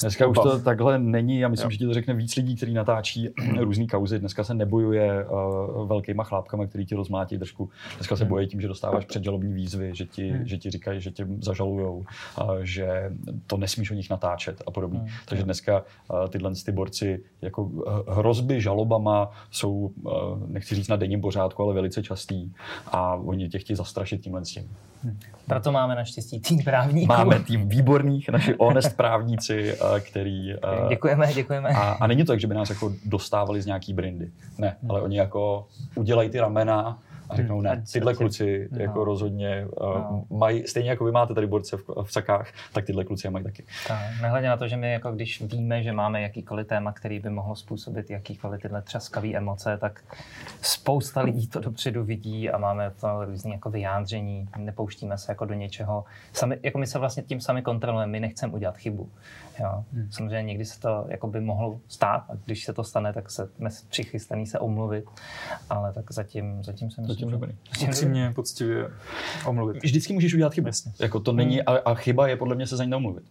Dneska 0.00 0.26
už 0.26 0.36
to 0.36 0.60
takhle 0.60 0.98
není. 0.98 1.38
Já 1.38 1.48
myslím, 1.48 1.66
jo. 1.66 1.70
že 1.70 1.78
ti 1.78 1.86
to 1.86 1.94
řekne 1.94 2.14
víc 2.14 2.36
lidí, 2.36 2.56
kteří 2.56 2.74
natáčí 2.74 3.28
různé 3.58 3.86
kauzy. 3.86 4.18
Dneska 4.18 4.44
se 4.44 4.54
nebojuje 4.54 5.26
uh, 5.26 5.88
velkýma 5.88 6.24
chlápkama, 6.24 6.66
který 6.66 6.86
ti 6.86 6.94
rozmlátí 6.94 7.38
držku. 7.38 7.70
Dneska 7.96 8.16
se 8.16 8.24
hmm. 8.24 8.28
bojí 8.28 8.46
tím, 8.46 8.60
že 8.60 8.68
dostáváš 8.68 9.04
předžalobní 9.04 9.52
výzvy, 9.52 9.90
že 9.94 10.06
ti, 10.06 10.30
hmm. 10.30 10.46
že 10.46 10.58
ti 10.58 10.70
říkají, 10.70 11.00
že 11.00 11.10
tě 11.10 11.26
zažalujou, 11.40 11.96
uh, 11.96 12.58
že 12.62 13.12
to 13.46 13.56
nesmíš 13.56 13.90
o 13.90 13.94
nich 13.94 14.10
natáčet 14.10 14.62
a 14.66 14.70
podobně. 14.70 14.98
Hmm. 14.98 15.08
Takže 15.24 15.44
dneska 15.44 15.82
uh, 16.10 16.28
tyhle 16.28 16.52
ty 16.64 16.72
borci 16.72 17.22
jako 17.42 17.70
hrozby 18.08 18.60
žalobama 18.60 19.30
jsou, 19.50 19.72
uh, 19.72 20.12
nechci 20.48 20.74
říct 20.74 20.88
na 20.88 20.96
denním 20.96 21.20
pořádku, 21.20 21.62
ale 21.62 21.74
velice 21.74 22.02
častý 22.02 22.52
a 22.86 23.14
oni 23.14 23.48
tě 23.48 23.58
chtějí 23.58 23.76
zastrašit 23.76 24.20
tímhle 24.20 24.44
s 24.44 24.48
tím. 24.48 24.68
Hmm. 25.04 25.18
Proto 25.46 25.72
máme 25.72 25.94
naštěstí 25.94 26.40
tým 26.40 26.64
právníků. 26.64 27.06
Máme 27.06 27.40
tým 27.40 27.68
výborných, 27.68 28.28
naši 28.28 28.54
honest 28.60 28.92
právníci, 28.96 29.55
kluci, 29.62 30.00
který... 30.00 30.54
Děkujeme, 30.88 31.32
děkujeme. 31.32 31.68
A, 31.68 31.80
a 31.80 32.06
není 32.06 32.24
to 32.24 32.32
tak, 32.32 32.40
že 32.40 32.46
by 32.46 32.54
nás 32.54 32.70
jako 32.70 32.92
dostávali 33.04 33.62
z 33.62 33.66
nějaký 33.66 33.94
brindy. 33.94 34.30
Ne, 34.58 34.76
hmm. 34.82 34.90
ale 34.90 35.02
oni 35.02 35.18
jako 35.18 35.66
udělají 35.94 36.30
ty 36.30 36.40
ramena, 36.40 36.98
a 37.28 37.36
řeknou, 37.36 37.60
ne, 37.60 37.84
tyhle 37.92 38.14
kluci 38.14 38.68
no. 38.70 38.78
jako 38.82 39.04
rozhodně 39.04 39.66
uh, 39.66 39.86
no. 39.86 40.24
mají, 40.30 40.66
stejně 40.66 40.90
jako 40.90 41.04
vy 41.04 41.12
máte 41.12 41.34
tady 41.34 41.46
borce 41.46 41.76
v, 41.76 41.82
v 42.02 42.12
sakách, 42.12 42.48
tak 42.72 42.84
tyhle 42.84 43.04
kluci 43.04 43.26
je 43.26 43.30
mají 43.30 43.44
taky. 43.44 43.64
Tak, 43.88 44.00
nehledě 44.22 44.48
na 44.48 44.56
to, 44.56 44.68
že 44.68 44.76
my 44.76 44.92
jako 44.92 45.12
když 45.12 45.42
víme, 45.42 45.82
že 45.82 45.92
máme 45.92 46.22
jakýkoliv 46.22 46.66
téma, 46.66 46.92
který 46.92 47.18
by 47.18 47.30
mohlo 47.30 47.56
způsobit 47.56 48.10
jakýkoliv 48.10 48.62
tyhle 48.62 48.82
třaskavý 48.82 49.36
emoce, 49.36 49.78
tak 49.78 50.00
spousta 50.62 51.20
lidí 51.20 51.48
to 51.48 51.60
dopředu 51.60 52.04
vidí 52.04 52.50
a 52.50 52.58
máme 52.58 52.92
to 53.00 53.24
různý 53.24 53.52
jako 53.52 53.70
vyjádření, 53.70 54.48
nepouštíme 54.56 55.18
se 55.18 55.32
jako 55.32 55.44
do 55.44 55.54
něčeho. 55.54 56.04
Sami, 56.32 56.58
jako 56.62 56.78
my 56.78 56.86
se 56.86 56.98
vlastně 56.98 57.22
tím 57.22 57.40
sami 57.40 57.62
kontrolujeme, 57.62 58.12
my 58.12 58.20
nechceme 58.20 58.52
udělat 58.52 58.76
chybu. 58.76 59.10
Jo. 59.60 59.84
Hmm. 59.92 60.08
Samozřejmě 60.10 60.42
někdy 60.42 60.64
se 60.64 60.80
to 60.80 61.06
jako 61.08 61.26
by 61.26 61.40
mohlo 61.40 61.80
stát 61.88 62.24
a 62.28 62.34
když 62.44 62.64
se 62.64 62.72
to 62.72 62.84
stane, 62.84 63.12
tak 63.12 63.30
se, 63.30 63.48
jsme 63.56 63.70
přichystaný 63.88 64.46
se 64.46 64.58
omluvit, 64.58 65.04
ale 65.70 65.92
tak 65.92 66.12
zatím, 66.12 66.64
zatím 66.64 66.90
jsem 66.90 67.06
zatím 67.06 67.30
dobrý. 67.30 67.52
Upřímně, 67.88 68.32
poctivě 68.34 68.88
omluvit. 69.46 69.82
Vždycky 69.82 70.12
můžeš 70.12 70.34
udělat 70.34 70.54
chybu. 70.54 70.66
Jasně. 70.66 70.92
Jako 71.00 71.20
to 71.20 71.32
není, 71.32 71.62
a, 71.62 71.72
a, 71.76 71.94
chyba 71.94 72.28
je 72.28 72.36
podle 72.36 72.54
mě 72.54 72.66
se 72.66 72.76
za 72.76 72.84
ní 72.84 72.94
omluvit. 72.94 73.24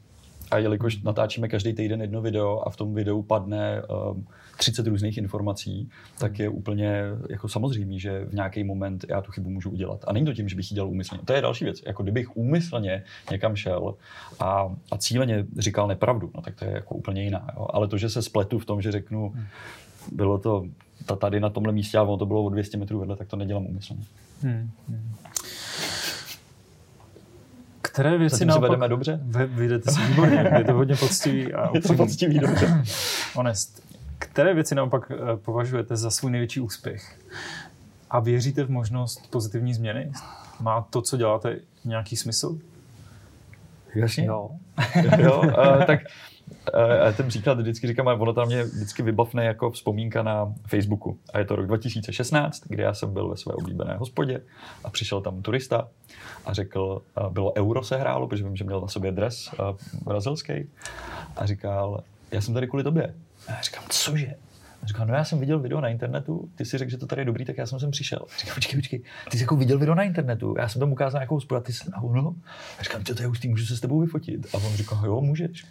A 0.52 0.58
jelikož 0.58 1.02
natáčíme 1.02 1.48
každý 1.48 1.74
týden 1.74 2.02
jedno 2.02 2.22
video 2.22 2.60
a 2.60 2.70
v 2.70 2.75
tom 2.78 2.94
videu 2.94 3.22
padne 3.22 3.82
um, 4.12 4.28
30 4.58 4.88
různých 4.88 5.18
informací, 5.18 5.90
tak 6.20 6.40
je 6.40 6.50
úplně 6.50 7.02
jako 7.30 7.50
samozřejmé, 7.50 8.00
že 8.00 8.25
v 8.25 8.34
nějaký 8.34 8.64
moment 8.64 9.06
já 9.10 9.22
tu 9.22 9.32
chybu 9.32 9.50
můžu 9.50 9.70
udělat. 9.70 10.06
A 10.08 10.14
není 10.14 10.25
to 10.25 10.34
tím, 10.34 10.50
že 10.50 10.56
bych 10.56 10.72
ji 10.72 10.75
dělal 10.75 10.90
úmyslně. 10.90 11.20
To 11.25 11.34
je 11.34 11.42
další 11.42 11.64
věc. 11.64 11.82
Jako 11.86 12.04
kdybych 12.04 12.38
úmyslně 12.38 13.04
někam 13.32 13.56
šel 13.56 13.96
a, 14.40 14.75
a 14.92 14.98
cíleně 14.98 15.46
říkal 15.58 15.88
nepravdu, 15.88 16.32
no 16.36 16.42
tak 16.42 16.56
to 16.56 16.66
je 16.66 16.72
jako 16.72 16.96
úplně 16.96 17.24
jiná. 17.24 17.48
Jo? 17.56 17.68
Ale 17.70 17.88
to, 17.88 17.98
že 17.98 18.10
se 18.10 18.22
spletu 18.22 18.60
v 18.60 18.66
tom, 18.66 18.82
že 18.82 18.92
řeknu, 18.92 19.34
bylo 20.12 20.38
to 20.38 20.66
tady 21.20 21.40
na 21.40 21.50
tomhle 21.50 21.74
místě 21.74 21.98
a 21.98 22.04
ono 22.04 22.18
to 22.18 22.25
bylo 22.25 22.44
o 22.44 22.50
200 22.50 22.78
metrů 22.78 23.00
vedle, 23.00 23.16
tak 23.16 23.28
to 23.28 23.36
nedělám 23.36 23.66
úmyslně. 23.66 24.04
Hmm. 24.42 24.70
Hmm. 24.90 25.16
Které 27.96 28.18
věci 28.18 28.36
Zatím 28.36 28.52
se 28.52 28.60
vedeme 28.60 28.88
dobře? 28.88 29.20
Vy, 29.24 29.46
vyjdete 29.46 29.92
si 29.92 30.02
výborně, 30.02 30.52
je 30.58 30.64
to 30.64 30.74
hodně 30.74 30.96
poctivý 30.96 31.54
a 31.54 31.70
Je 31.74 31.82
to 31.82 31.94
poctivý, 31.94 32.40
dobře. 32.40 32.84
honest. 33.34 33.84
Které 34.20 34.54
věci 34.54 34.75
naopak 34.75 35.12
eh, 35.12 35.38
považujete 35.38 35.96
za 35.96 36.12
svůj 36.12 36.32
největší 36.32 36.60
úspěch? 36.60 37.20
A 38.10 38.20
věříte 38.20 38.64
v 38.64 38.70
možnost 38.70 39.32
pozitivní 39.32 39.74
změny? 39.74 40.12
Má 40.60 40.82
to, 40.90 41.02
co 41.02 41.18
děláte, 41.18 41.60
nějaký 41.86 42.16
smysl? 42.16 42.60
Jasně. 43.96 44.25
Jo. 44.25 44.50
jo, 45.18 45.42
uh, 45.42 45.84
tak 45.86 46.00
uh, 46.74 47.16
ten 47.18 47.28
příklad 47.28 47.60
vždycky 47.60 47.88
říkám, 47.88 48.08
ale 48.08 48.20
ono 48.20 48.34
tam 48.34 48.48
mě 48.48 48.64
vždycky 48.64 49.04
vybavne 49.04 49.46
jako 49.46 49.72
vzpomínka 49.72 50.24
na 50.24 50.54
Facebooku. 50.68 51.18
A 51.34 51.40
je 51.40 51.46
to 51.46 51.56
rok 51.56 51.68
2016, 51.68 52.62
kdy 52.68 52.84
já 52.84 52.94
jsem 52.94 53.14
byl 53.14 53.30
ve 53.30 53.38
své 53.38 53.54
oblíbené 53.54 53.98
hospodě 53.98 54.42
a 54.84 54.90
přišel 54.90 55.22
tam 55.22 55.42
turista 55.42 55.88
a 56.46 56.54
řekl, 56.54 57.02
bylo 57.30 57.54
euro 57.58 57.84
se 57.84 57.98
hrálo, 57.98 58.28
protože 58.28 58.44
vím, 58.44 58.56
že 58.56 58.64
měl 58.64 58.82
na 58.82 58.88
sobě 58.88 59.12
dres 59.12 59.50
brazilský 60.06 60.54
a 61.36 61.46
říkal, 61.46 62.04
já 62.32 62.42
jsem 62.42 62.54
tady 62.54 62.68
kvůli 62.68 62.84
tobě. 62.84 63.16
A 63.48 63.52
já 63.52 63.62
říkám, 63.62 63.84
cože? 63.90 64.36
A 64.84 64.88
říkal, 64.88 65.08
no 65.08 65.13
já 65.13 65.24
jsem 65.24 65.39
viděl 65.39 65.60
video 65.60 65.82
na 65.82 65.89
internetu, 65.89 66.50
ty 66.55 66.65
si 66.65 66.77
řekl, 66.77 66.91
že 66.91 66.98
to 66.98 67.08
tady 67.08 67.22
je 67.22 67.25
dobrý, 67.25 67.46
tak 67.46 67.58
já 67.58 67.65
jsem 67.65 67.79
sem 67.79 67.91
přišel. 67.91 68.20
A 68.36 68.39
říkám, 68.39 68.55
počkej, 68.55 68.79
počkej, 68.79 69.01
ty 69.32 69.38
jsi 69.38 69.44
jako 69.44 69.55
viděl 69.55 69.79
video 69.79 69.96
na 69.96 70.03
internetu, 70.03 70.55
já 70.58 70.70
jsem 70.70 70.79
tam 70.79 70.91
ukázal 70.91 71.20
nějakou 71.20 71.36
hospodu 71.36 71.58
a 71.58 71.62
ty 71.62 71.74
jsi, 71.74 71.89
a 71.94 72.01
ono, 72.01 72.36
a 72.79 72.84
říkám, 72.84 73.03
to 73.03 73.22
je 73.22 73.27
hustý, 73.27 73.48
můžu 73.48 73.65
se 73.65 73.77
s 73.77 73.82
tebou 73.82 74.00
vyfotit. 74.00 74.48
A 74.53 74.58
on 74.58 74.74
říkal, 74.74 75.05
jo, 75.05 75.22
můžeš. 75.22 75.65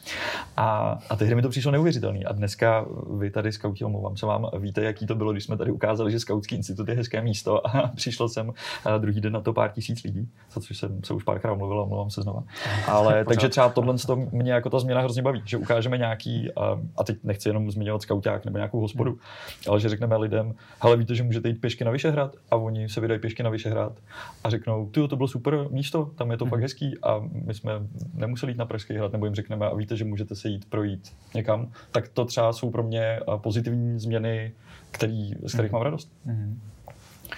A, 0.57 0.99
a 1.11 1.17
tehdy 1.17 1.35
mi 1.35 1.43
to 1.43 1.49
přišlo 1.49 1.73
neuvěřitelný. 1.73 2.25
A 2.25 2.33
dneska 2.33 2.87
vy 3.19 3.31
tady, 3.31 3.53
skauti, 3.53 3.85
omlouvám 3.85 4.17
se 4.17 4.27
vám, 4.27 4.51
víte, 4.59 4.83
jaký 4.83 5.07
to 5.07 5.15
bylo, 5.15 5.33
když 5.33 5.45
jsme 5.45 5.57
tady 5.57 5.71
ukázali, 5.71 6.13
že 6.13 6.21
Skautský 6.21 6.57
institut 6.57 6.89
je 6.89 6.95
hezké 6.95 7.23
místo 7.23 7.67
a 7.67 7.89
přišlo 7.97 8.29
jsem 8.29 8.53
a 8.85 8.99
druhý 8.99 9.21
den 9.21 9.33
na 9.33 9.41
to 9.41 9.53
pár 9.53 9.71
tisíc 9.71 10.03
lidí, 10.03 10.29
za 10.53 10.61
což 10.61 10.79
jsem 10.79 11.05
se 11.05 11.15
už 11.15 11.25
párkrát 11.25 11.53
omluvil, 11.53 11.81
omlouvám 11.81 12.11
se 12.11 12.23
znova. 12.23 12.43
Ale 12.89 13.25
takže 13.29 13.49
třeba 13.49 13.69
tohle 13.69 13.99
to 13.99 14.17
mě 14.17 14.53
jako 14.53 14.71
ta 14.71 14.79
změna 14.79 15.01
hrozně 15.01 15.23
baví, 15.23 15.43
že 15.45 15.57
ukážeme 15.57 15.99
nějaký, 15.99 16.53
a, 16.57 16.81
a 16.97 17.05
teď 17.05 17.19
nechci 17.23 17.49
jenom 17.49 17.71
zmiňovat 17.71 18.03
skauták 18.03 18.45
nebo 18.45 18.59
nějakou 18.59 18.81
hospodu, 18.95 19.19
ale 19.69 19.81
že 19.81 19.89
řekneme 19.89 20.17
lidem, 20.17 20.55
hele, 20.83 20.97
víte, 20.97 21.15
že 21.15 21.23
můžete 21.23 21.49
jít 21.49 21.61
pěšky 21.61 21.85
na 21.85 21.91
Vyšehrad? 21.91 22.37
A 22.51 22.57
oni 22.57 22.89
se 22.89 23.01
vydají 23.01 23.21
pěšky 23.21 23.43
na 23.43 23.51
Vyšehrad 23.51 23.93
a 24.45 24.51
řeknou, 24.51 24.87
ty 24.87 25.09
to 25.09 25.17
bylo 25.17 25.29
super 25.29 25.67
místo, 25.71 26.11
tam 26.15 26.31
je 26.31 26.37
to 26.37 26.47
fakt 26.47 26.61
hezký 26.61 26.95
a 27.03 27.23
my 27.47 27.55
jsme 27.55 27.73
nemuseli 28.15 28.53
jít 28.53 28.59
na 28.59 28.67
Pražský 28.67 28.95
hrad, 28.95 29.13
nebo 29.13 29.27
jim 29.27 29.35
řekneme, 29.35 29.67
a 29.67 29.75
víte, 29.75 29.97
že 29.97 30.05
můžete 30.05 30.35
se 30.35 30.49
jít 30.49 30.65
projít 30.65 31.13
někam, 31.35 31.71
tak 31.91 32.09
to 32.09 32.25
třeba 32.25 32.53
jsou 32.53 32.71
pro 32.71 32.83
mě 32.83 33.19
a, 33.19 33.39
pozitivní 33.39 33.99
změny, 33.99 34.53
který, 34.91 35.31
z 35.47 35.53
kterých 35.53 35.73
mám 35.73 35.83
radost. 35.83 36.13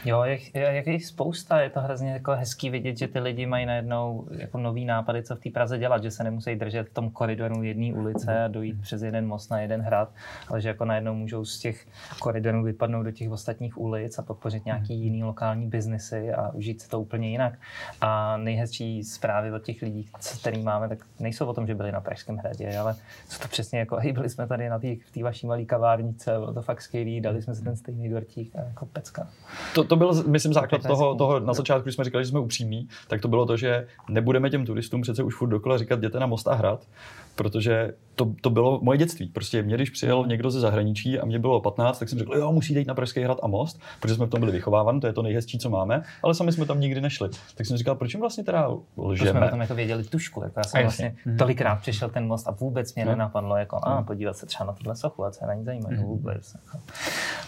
Jo, 0.05 0.25
jak 0.55 0.87
je 0.87 0.93
jich 0.93 1.07
spousta, 1.07 1.61
je 1.61 1.71
to 1.71 1.81
hrozně 1.81 2.13
jako 2.13 2.33
hezký 2.33 2.71
vidět, 2.71 2.99
že 2.99 3.09
ty 3.09 3.19
lidi 3.19 3.47
mají 3.47 3.67
najednou 3.67 4.29
jako 4.31 4.59
nový 4.59 4.85
nápady, 4.85 5.23
co 5.23 5.37
v 5.37 5.41
té 5.41 5.51
Praze 5.51 5.79
dělat, 5.79 6.03
že 6.03 6.11
se 6.11 6.25
nemusí 6.25 6.57
držet 6.57 6.89
v 6.89 6.95
tom 6.95 7.11
koridoru 7.11 7.63
jedné 7.63 7.95
ulice 7.95 8.45
a 8.45 8.49
dojít 8.49 8.81
přes 8.81 9.03
jeden 9.03 9.27
most 9.27 9.51
na 9.51 9.61
jeden 9.61 9.81
hrad, 9.81 10.13
ale 10.49 10.61
že 10.61 10.69
jako 10.69 10.85
najednou 10.85 11.15
můžou 11.15 11.45
z 11.45 11.59
těch 11.59 11.87
koridorů 12.21 12.63
vypadnout 12.63 13.03
do 13.03 13.11
těch 13.11 13.31
ostatních 13.31 13.79
ulic 13.79 14.19
a 14.19 14.23
podpořit 14.23 14.65
nějaký 14.65 14.95
jiný 14.95 15.25
lokální 15.25 15.67
biznesy 15.67 16.33
a 16.33 16.51
užít 16.51 16.81
se 16.81 16.89
to 16.89 17.01
úplně 17.01 17.31
jinak. 17.31 17.59
A 18.01 18.37
nejhezčí 18.37 19.05
zprávy 19.05 19.53
od 19.53 19.63
těch 19.63 19.83
lidí, 19.83 20.09
co 20.21 20.39
který 20.39 20.63
máme, 20.63 20.89
tak 20.89 20.99
nejsou 21.21 21.47
o 21.47 21.55
tom, 21.55 21.67
že 21.67 21.75
byli 21.75 21.93
na 21.93 22.01
Pražském 22.01 22.37
hradě, 22.37 22.79
ale 22.79 22.97
jsou 23.29 23.43
to 23.43 23.49
přesně 23.49 23.79
jako, 23.79 23.97
hej, 24.03 24.13
byli 24.13 24.29
jsme 24.29 24.47
tady 24.47 24.69
na 24.69 24.79
té 24.79 25.23
vaší 25.23 25.47
malé 25.47 25.65
kavárnice, 25.65 26.31
bylo 26.39 26.55
to 26.55 26.63
fakt 26.63 26.83
skvělý, 26.83 27.21
dali 27.21 27.43
jsme 27.43 27.55
si 27.55 27.65
ten 27.65 27.77
stejný 27.77 28.09
dortík 28.09 28.57
a 28.57 28.63
jako 28.63 28.87
pecka. 28.87 29.29
To, 29.77 29.85
to 29.85 29.97
byl, 29.97 30.25
myslím, 30.27 30.53
základ 30.53 30.83
toho, 30.87 31.15
toho, 31.15 31.41
na 31.41 31.55
začátku, 31.55 31.83
když 31.83 31.95
jsme 31.95 32.05
říkali, 32.05 32.25
že 32.25 32.31
jsme 32.31 32.41
upřímní, 32.41 32.89
tak 33.09 33.21
to 33.21 33.29
bylo 33.29 33.47
to, 33.47 33.57
že 33.57 33.87
nebudeme 34.09 34.51
těm 34.51 34.67
turistům 34.67 35.03
přece 35.03 35.23
už 35.23 35.35
furt 35.35 35.49
dokola 35.49 35.79
říkat, 35.79 35.99
jděte 35.99 36.21
na 36.21 36.27
most 36.27 36.49
a 36.49 36.55
hrad, 36.55 36.87
protože 37.35 37.93
to, 38.17 38.33
to 38.41 38.51
bylo 38.51 38.79
moje 38.83 38.99
dětství. 38.99 39.29
Prostě 39.29 39.63
mě, 39.63 39.75
když 39.75 39.91
přijel 39.91 40.25
někdo 40.27 40.51
ze 40.51 40.61
zahraničí 40.61 41.19
a 41.19 41.25
mě 41.25 41.39
bylo 41.39 41.61
15, 41.61 41.99
tak 41.99 42.09
jsem 42.09 42.19
řekl, 42.19 42.37
jo, 42.37 42.53
musíte 42.53 42.79
jít 42.79 42.89
na 42.89 42.95
Pražský 42.95 43.21
hrad 43.21 43.39
a 43.43 43.47
most, 43.47 43.81
protože 44.01 44.15
jsme 44.15 44.27
v 44.27 44.31
tom 44.31 44.41
byli 44.41 44.53
vychováváni, 44.53 45.01
to 45.01 45.07
je 45.07 45.13
to 45.13 45.23
nejhezčí, 45.23 45.59
co 45.59 45.71
máme, 45.71 46.03
ale 46.23 46.35
sami 46.35 46.53
jsme 46.53 46.67
tam 46.67 46.81
nikdy 46.81 47.01
nešli. 47.01 47.29
Tak 47.55 47.67
jsem 47.67 47.77
říkal, 47.77 47.95
proč 47.95 48.15
jim 48.15 48.21
vlastně 48.21 48.45
teda 48.45 48.63
To 48.69 48.83
jsme 48.95 49.03
o 49.03 49.09
lžeme? 49.09 49.49
tom 49.51 49.61
jako 49.61 49.75
věděli 49.75 50.05
tušku. 50.05 50.43
Jako 50.43 50.61
já 50.61 50.65
jsem 50.65 50.83
vlastně 50.83 51.17
tolikrát 51.39 51.75
přešel 51.77 52.09
ten 52.09 52.27
most 52.27 52.49
a 52.49 52.51
vůbec 52.51 52.95
mě 52.95 53.05
No. 53.05 53.11
nenapadlo, 53.11 53.57
jako 53.57 53.77
a 53.83 54.03
podívat 54.03 54.37
se 54.37 54.47
třeba 54.47 54.67
na 54.67 54.73
tuhle 54.73 54.97
sochu, 54.97 55.25
a 55.25 55.31
co 55.31 55.45
je 55.45 55.49
na 55.49 55.55
ní 55.55 55.65
zajímavé, 55.65 55.97
vůbec. 55.97 56.55
Jako. 56.55 56.79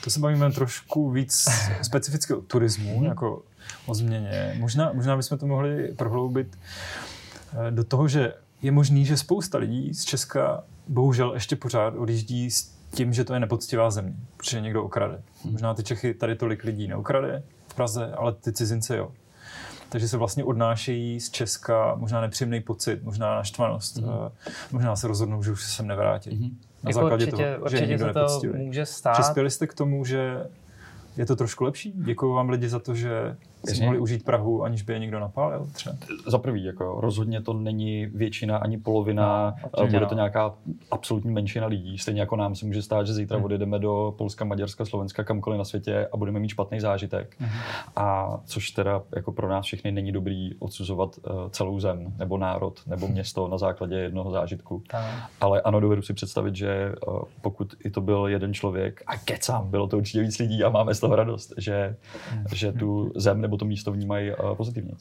To 0.05 0.11
se 0.11 0.21
bavíme 0.21 0.53
trošku 0.53 1.11
víc 1.11 1.49
specificky 1.83 2.35
o 2.35 2.41
turismu, 2.41 3.05
jako 3.05 3.43
o 3.87 3.95
změně. 3.95 4.57
Možná, 4.59 4.91
možná 4.93 5.17
bychom 5.17 5.39
to 5.39 5.47
mohli 5.47 5.93
prohloubit 5.97 6.59
eh, 7.69 7.71
do 7.71 7.85
toho, 7.85 8.09
že 8.09 8.33
je 8.63 8.73
možný, 8.73 9.05
že 9.05 9.17
spousta 9.17 9.59
lidí 9.59 9.95
z 9.95 10.05
Česka 10.05 10.65
bohužel 10.89 11.35
ještě 11.35 11.57
pořád 11.57 11.95
odjíždí 11.95 12.51
s 12.51 12.73
tím, 12.95 13.13
že 13.13 13.25
to 13.25 13.35
je 13.35 13.41
nepoctivá 13.41 13.91
země, 13.91 14.15
protože 14.37 14.61
někdo 14.61 14.85
okrade. 14.85 15.23
Možná 15.45 15.75
ty 15.75 15.83
Čechy 15.83 16.15
tady 16.15 16.37
tolik 16.37 16.65
lidí 16.65 16.89
neokrade 16.89 17.43
v 17.69 17.75
Praze, 17.75 18.13
ale 18.17 18.33
ty 18.33 18.53
cizince 18.53 18.97
jo. 18.97 19.13
Takže 19.89 20.09
se 20.09 20.17
vlastně 20.17 20.45
odnášejí 20.45 21.21
z 21.21 21.31
Česka 21.31 21.95
možná 21.95 22.21
nepříjemný 22.21 22.61
pocit, 22.61 23.03
možná 23.03 23.35
naštvanost. 23.35 23.97
Mm-hmm. 23.97 24.31
Možná 24.73 24.97
se 24.97 25.09
rozhodnou, 25.09 25.43
že 25.43 25.53
už 25.53 25.65
se 25.65 25.71
sem 25.71 25.87
nevrátí. 25.87 26.31
Mm-hmm. 26.31 26.51
Na 26.83 26.91
Jako 26.91 27.01
základě 27.01 27.25
určitě, 27.25 27.37
toho, 27.37 27.49
že 27.49 27.59
určitě 27.59 27.87
někdo 27.87 28.07
se 28.07 28.13
to 28.13 28.19
nepoctivý. 28.19 28.59
může 28.67 28.87
stát. 28.87 29.13
Přispěli 29.13 29.51
jste 29.51 29.67
k 29.67 29.75
tomu, 29.75 30.05
že 30.05 30.47
je 31.17 31.27
to 31.27 31.37
trošku 31.37 31.65
lepší? 31.65 31.93
Děkuji 31.97 32.35
vám 32.35 32.49
lidi 32.49 32.69
za 32.69 32.79
to, 32.79 32.95
že 32.95 33.37
si 33.65 33.71
Jasně. 33.71 33.85
mohli 33.85 33.99
užít 33.99 34.25
Prahu, 34.25 34.63
aniž 34.65 34.83
by 34.83 34.93
je 34.93 34.99
někdo 34.99 35.21
napálil 35.21 35.67
třeba. 35.73 35.97
Za 36.27 36.39
prvý, 36.39 36.65
jako 36.65 37.01
rozhodně 37.01 37.41
to 37.43 37.53
není 37.53 38.07
většina 38.07 38.57
ani 38.59 38.79
polovina, 38.79 39.55
No, 39.77 39.83
no, 39.85 39.87
bude 39.87 40.01
no. 40.01 40.07
to 40.07 40.15
nějaká 40.15 40.55
absolutní 40.91 41.31
menšina 41.31 41.67
lidí. 41.67 41.99
Stejně 41.99 42.21
jako 42.21 42.37
nám 42.37 42.55
se 42.55 42.67
může 42.67 42.83
stát, 42.83 43.07
že 43.07 43.15
zítra 43.15 43.37
Hmm. 43.37 43.45
odjedeme 43.45 43.79
do 43.79 44.15
Polska, 44.19 44.45
Maďarska, 44.45 44.85
Slovenska, 44.85 45.25
kamkoliv 45.25 45.59
na 45.59 45.65
světě 45.65 46.09
a 46.13 46.17
budeme 46.17 46.41
mít 46.41 46.49
špatný 46.49 46.81
zážitek. 46.81 47.37
Hmm. 47.39 47.51
A 47.97 48.39
což 48.45 48.71
teda 48.71 49.03
jako 49.17 49.33
pro 49.33 49.49
nás 49.49 49.67
všechny 49.67 49.93
není 49.93 50.13
dobrý 50.13 50.51
odsuzovat 50.59 51.17
uh, 51.19 51.49
celou 51.51 51.81
zem, 51.81 52.15
nebo 52.19 52.39
národ, 52.39 52.81
nebo 52.87 53.09
město 53.09 53.49
na 53.49 53.59
základě 53.59 53.95
jednoho 53.95 54.31
zážitku. 54.31 54.83
Tak. 54.91 55.05
Ale 55.41 55.61
ano, 55.61 55.81
dovedu 55.81 56.03
si 56.03 56.15
představit, 56.15 56.57
že 56.57 56.93
uh, 57.09 57.23
pokud 57.41 57.75
i 57.85 57.91
to 57.91 58.01
byl 58.01 58.27
jeden 58.27 58.55
člověk, 58.55 59.03
a 59.07 59.17
kecám, 59.19 59.71
bylo 59.71 59.87
to 59.87 59.97
určitě 59.97 60.21
víc 60.21 60.39
lidí 60.39 60.65
a 60.65 60.69
máme 60.69 60.95
z 60.95 61.01
toho 61.01 61.17
radost, 61.17 61.53
že, 61.59 61.97
že 62.55 62.73
tu 62.73 63.13
zem 63.17 63.41
nebo 63.49 63.57
to 63.57 63.65
místo 63.65 63.93
vnímají 63.93 64.31
uh, 64.31 64.55
pozitivně. 64.55 64.93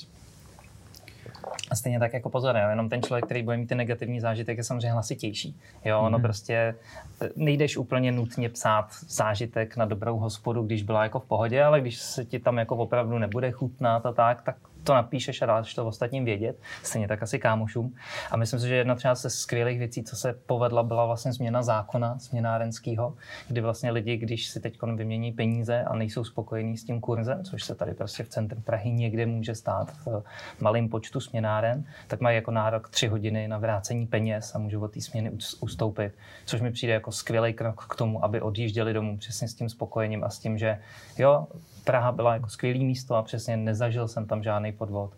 A 1.71 1.75
stejně 1.75 1.99
tak 1.99 2.13
jako 2.13 2.29
pozor, 2.29 2.57
jo, 2.57 2.69
jenom 2.69 2.89
ten 2.89 3.01
člověk, 3.01 3.25
který 3.25 3.43
bude 3.43 3.57
mít 3.57 3.67
ten 3.67 3.77
negativní 3.77 4.19
zážitek, 4.19 4.57
je 4.57 4.63
samozřejmě 4.63 4.91
hlasitější. 4.91 5.55
Jo, 5.85 5.99
ono 5.99 6.19
prostě 6.19 6.75
eh, 7.21 7.29
nejdeš 7.35 7.77
úplně 7.77 8.11
nutně 8.11 8.49
psát 8.49 8.87
zážitek 9.07 9.77
na 9.77 9.85
dobrou 9.85 10.17
hospodu, 10.17 10.63
když 10.63 10.83
byla 10.83 11.03
jako 11.03 11.19
v 11.19 11.25
pohodě, 11.25 11.63
ale 11.63 11.81
když 11.81 11.97
se 11.97 12.25
ti 12.25 12.39
tam 12.39 12.57
jako 12.57 12.75
opravdu 12.75 13.17
nebude 13.17 13.51
chutnat 13.51 14.05
a 14.05 14.11
tak, 14.11 14.41
tak 14.41 14.55
to 14.87 14.93
napíšeš 14.93 15.41
a 15.41 15.45
dáš 15.45 15.73
to 15.73 15.87
ostatním 15.87 16.25
vědět, 16.25 16.59
stejně 16.83 17.07
tak 17.07 17.23
asi 17.23 17.39
kámošům. 17.39 17.95
A 18.31 18.37
myslím 18.37 18.59
si, 18.59 18.67
že 18.67 18.75
jedna 18.75 18.95
třeba 18.95 19.15
ze 19.15 19.29
skvělých 19.29 19.79
věcí, 19.79 20.03
co 20.03 20.15
se 20.15 20.33
povedla, 20.45 20.83
byla 20.83 21.05
vlastně 21.05 21.33
změna 21.33 21.63
zákona 21.63 22.19
směnárenského, 22.19 23.13
kdy 23.47 23.61
vlastně 23.61 23.91
lidi, 23.91 24.17
když 24.17 24.47
si 24.47 24.59
teď 24.59 24.77
vymění 24.95 25.31
peníze 25.31 25.83
a 25.83 25.95
nejsou 25.95 26.23
spokojení 26.23 26.77
s 26.77 26.83
tím 26.83 27.01
kurzem, 27.01 27.43
což 27.43 27.63
se 27.63 27.75
tady 27.75 27.93
prostě 27.93 28.23
v 28.23 28.29
centru 28.29 28.61
Prahy 28.61 28.91
někde 28.91 29.25
může 29.25 29.55
stát 29.55 29.91
v 29.91 30.23
malém 30.61 30.89
počtu 30.89 31.19
směnáren, 31.19 31.83
tak 32.07 32.21
mají 32.21 32.35
jako 32.35 32.51
nárok 32.51 32.89
tři 32.89 33.07
hodiny 33.07 33.47
na 33.47 33.57
vrácení 33.57 34.07
peněz 34.07 34.55
a 34.55 34.59
můžou 34.59 34.81
od 34.81 34.93
té 34.93 35.01
směny 35.01 35.31
us- 35.31 35.57
ustoupit, 35.61 36.13
což 36.45 36.61
mi 36.61 36.71
přijde 36.71 36.93
jako 36.93 37.11
skvělý 37.11 37.53
krok 37.53 37.85
k 37.89 37.95
tomu, 37.95 38.23
aby 38.25 38.41
odjížděli 38.41 38.93
domů 38.93 39.17
přesně 39.17 39.47
s 39.47 39.53
tím 39.53 39.69
spokojením 39.69 40.23
a 40.23 40.29
s 40.29 40.39
tím, 40.39 40.57
že 40.57 40.79
jo, 41.17 41.47
Praha 41.87 42.11
byla 42.11 42.33
jako 42.33 42.49
skvělý 42.49 42.85
místo 42.85 43.15
a 43.15 43.23
přesně 43.23 43.57
nezažil 43.57 44.07
jsem 44.07 44.25
tam 44.25 44.43
žádný 44.43 44.71
podvod. 44.71 45.11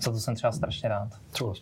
Za 0.00 0.10
to 0.12 0.18
jsem 0.20 0.34
třeba 0.34 0.52
strašně 0.52 0.88
rád. 0.88 1.08
Souhlas. 1.34 1.58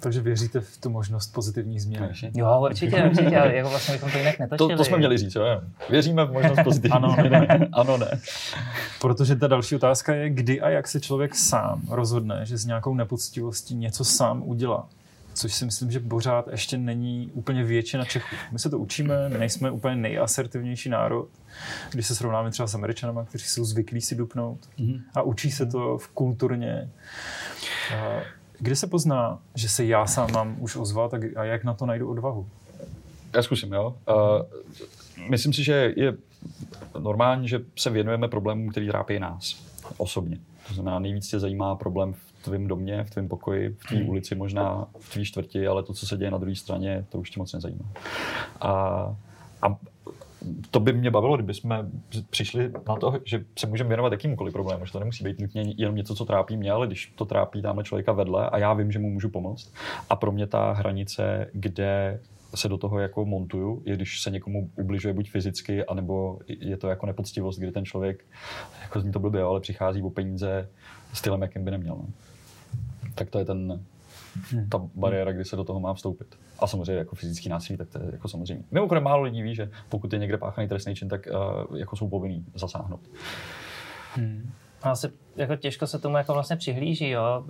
Takže 0.00 0.20
věříte 0.20 0.60
v 0.60 0.78
tu 0.78 0.90
možnost 0.90 1.32
pozitivních 1.32 1.82
změn? 1.82 2.12
Jo, 2.34 2.60
určitě, 2.64 3.04
určitě, 3.04 3.38
ale 3.40 3.54
jako 3.56 3.68
vlastně 3.70 3.94
bychom 3.94 4.10
to 4.10 4.18
jinak 4.18 4.36
To, 4.36 4.42
netočili. 4.42 4.76
to 4.76 4.84
jsme 4.84 4.96
měli 4.98 5.18
říct, 5.18 5.34
jo? 5.34 5.44
Věříme 5.90 6.24
v 6.24 6.32
možnost 6.32 6.58
pozitivní. 6.64 6.96
Ano, 6.96 7.16
ne. 7.30 7.68
ano, 7.72 7.96
ne. 7.98 8.20
Protože 9.00 9.36
ta 9.36 9.46
další 9.46 9.76
otázka 9.76 10.14
je, 10.14 10.30
kdy 10.30 10.60
a 10.60 10.68
jak 10.68 10.88
se 10.88 11.00
člověk 11.00 11.34
sám 11.34 11.82
rozhodne, 11.90 12.40
že 12.46 12.58
s 12.58 12.66
nějakou 12.66 12.94
nepoctivostí 12.94 13.74
něco 13.74 14.04
sám 14.04 14.42
udělá. 14.42 14.88
Což 15.36 15.54
si 15.54 15.64
myslím, 15.64 15.90
že 15.90 16.00
pořád 16.00 16.48
ještě 16.48 16.78
není 16.78 17.30
úplně 17.34 17.64
většina 17.64 18.04
Čechů. 18.04 18.36
My 18.52 18.58
se 18.58 18.70
to 18.70 18.78
učíme, 18.78 19.28
my 19.28 19.38
nejsme 19.38 19.70
úplně 19.70 19.96
nejasertivnější 19.96 20.88
národ, 20.88 21.28
když 21.92 22.06
se 22.06 22.14
srovnáme 22.14 22.50
třeba 22.50 22.66
s 22.66 22.74
Američanama, 22.74 23.24
kteří 23.24 23.44
jsou 23.44 23.64
zvyklí 23.64 24.00
si 24.00 24.14
dupnout 24.14 24.58
Mhm. 24.78 25.00
a 25.14 25.22
učí 25.22 25.50
se 25.50 25.66
to 25.66 25.98
v 25.98 26.08
kulturně. 26.08 26.90
Kde 28.58 28.76
se 28.76 28.86
pozná, 28.86 29.38
že 29.54 29.68
se 29.68 29.84
já 29.84 30.06
sám 30.06 30.32
mám 30.32 30.56
už 30.58 30.76
ozvat 30.76 31.14
a 31.14 31.18
a 31.36 31.44
jak 31.44 31.64
na 31.64 31.74
to 31.74 31.86
najdu 31.86 32.10
odvahu? 32.10 32.46
Já 33.34 33.42
zkusím, 33.42 33.72
jo. 33.72 33.96
Uh, 34.08 35.30
myslím 35.30 35.52
si, 35.52 35.64
že 35.64 35.92
je 35.96 36.14
normální, 36.98 37.48
že 37.48 37.60
se 37.78 37.90
věnujeme 37.90 38.28
problémům, 38.28 38.68
který 38.70 38.88
trápí 38.88 39.18
nás 39.18 39.62
osobně. 39.96 40.38
To 40.68 40.74
znamená, 40.74 40.98
nejvíc 40.98 41.28
tě 41.28 41.40
zajímá 41.40 41.74
problém 41.74 42.12
v 42.12 42.35
tvém 42.46 42.66
domě, 42.66 43.04
v 43.04 43.10
tvém 43.10 43.28
pokoji, 43.28 43.68
v 43.68 43.86
tvý 43.88 44.02
ulici, 44.02 44.34
možná 44.34 44.86
v 44.98 45.12
tvý 45.12 45.24
čtvrti, 45.24 45.66
ale 45.66 45.82
to, 45.82 45.92
co 45.92 46.06
se 46.06 46.16
děje 46.16 46.30
na 46.30 46.38
druhé 46.38 46.54
straně, 46.54 47.04
to 47.08 47.18
už 47.18 47.30
tě 47.30 47.40
moc 47.40 47.52
nezajímá. 47.52 47.84
A, 48.60 48.70
a 49.62 49.76
to 50.70 50.80
by 50.80 50.92
mě 50.92 51.10
bavilo, 51.10 51.36
kdyby 51.36 51.54
jsme 51.54 51.90
přišli 52.30 52.72
na 52.88 52.96
to, 52.96 53.20
že 53.24 53.44
se 53.58 53.66
můžeme 53.66 53.88
věnovat 53.88 54.12
jakýmkoliv 54.12 54.52
problému, 54.52 54.86
že 54.86 54.92
to 54.92 54.98
nemusí 54.98 55.24
být 55.24 55.40
nutně 55.40 55.62
jenom 55.76 55.96
něco, 55.96 56.14
co 56.14 56.24
trápí 56.24 56.56
mě, 56.56 56.70
ale 56.70 56.86
když 56.86 57.12
to 57.16 57.24
trápí 57.24 57.62
tamhle 57.62 57.84
člověka 57.84 58.12
vedle 58.12 58.50
a 58.50 58.58
já 58.58 58.72
vím, 58.74 58.92
že 58.92 58.98
mu 58.98 59.10
můžu 59.10 59.28
pomoct. 59.28 59.72
A 60.10 60.16
pro 60.16 60.32
mě 60.32 60.46
ta 60.46 60.72
hranice, 60.72 61.50
kde 61.52 62.20
se 62.54 62.68
do 62.68 62.78
toho 62.78 62.98
jako 62.98 63.24
montuju, 63.24 63.82
je 63.86 63.96
když 63.96 64.20
se 64.20 64.30
někomu 64.30 64.70
ubližuje 64.76 65.14
buď 65.14 65.30
fyzicky, 65.30 65.84
anebo 65.84 66.38
je 66.48 66.76
to 66.76 66.88
jako 66.88 67.06
nepoctivost, 67.06 67.58
kdy 67.58 67.72
ten 67.72 67.84
člověk, 67.84 68.24
jako 68.82 69.00
zní 69.00 69.12
to 69.12 69.20
blbě, 69.20 69.42
ale 69.42 69.60
přichází 69.60 70.02
o 70.02 70.10
peníze 70.10 70.68
stylem, 71.12 71.42
jakým 71.42 71.64
by 71.64 71.70
neměl. 71.70 71.94
No. 71.94 72.06
Tak 73.16 73.30
to 73.30 73.38
je 73.38 73.44
ten, 73.44 73.80
hmm. 74.50 74.68
ta 74.68 74.80
bariéra, 74.94 75.32
kdy 75.32 75.44
se 75.44 75.56
do 75.56 75.64
toho 75.64 75.80
má 75.80 75.94
vstoupit. 75.94 76.38
A 76.58 76.66
samozřejmě 76.66 76.92
jako 76.92 77.16
fyzický 77.16 77.48
násilí, 77.48 77.76
tak 77.76 77.88
to 77.88 77.98
je 77.98 78.08
jako 78.12 78.28
samozřejmě. 78.28 78.64
Mimochodem 78.70 79.02
málo 79.04 79.22
lidí 79.22 79.42
ví, 79.42 79.54
že 79.54 79.70
pokud 79.88 80.12
je 80.12 80.18
někde 80.18 80.38
páchaný 80.38 80.68
trestný 80.68 80.94
čin, 80.94 81.08
tak 81.08 81.28
uh, 81.70 81.76
jako 81.78 81.96
jsou 81.96 82.08
povinný 82.08 82.44
zasáhnout. 82.54 83.00
Hmm. 84.14 84.50
Asi 84.82 85.08
jako 85.36 85.56
těžko 85.56 85.86
se 85.86 85.98
tomu 85.98 86.16
jako 86.16 86.32
vlastně 86.32 86.56
přihlíží, 86.56 87.08
jo. 87.08 87.44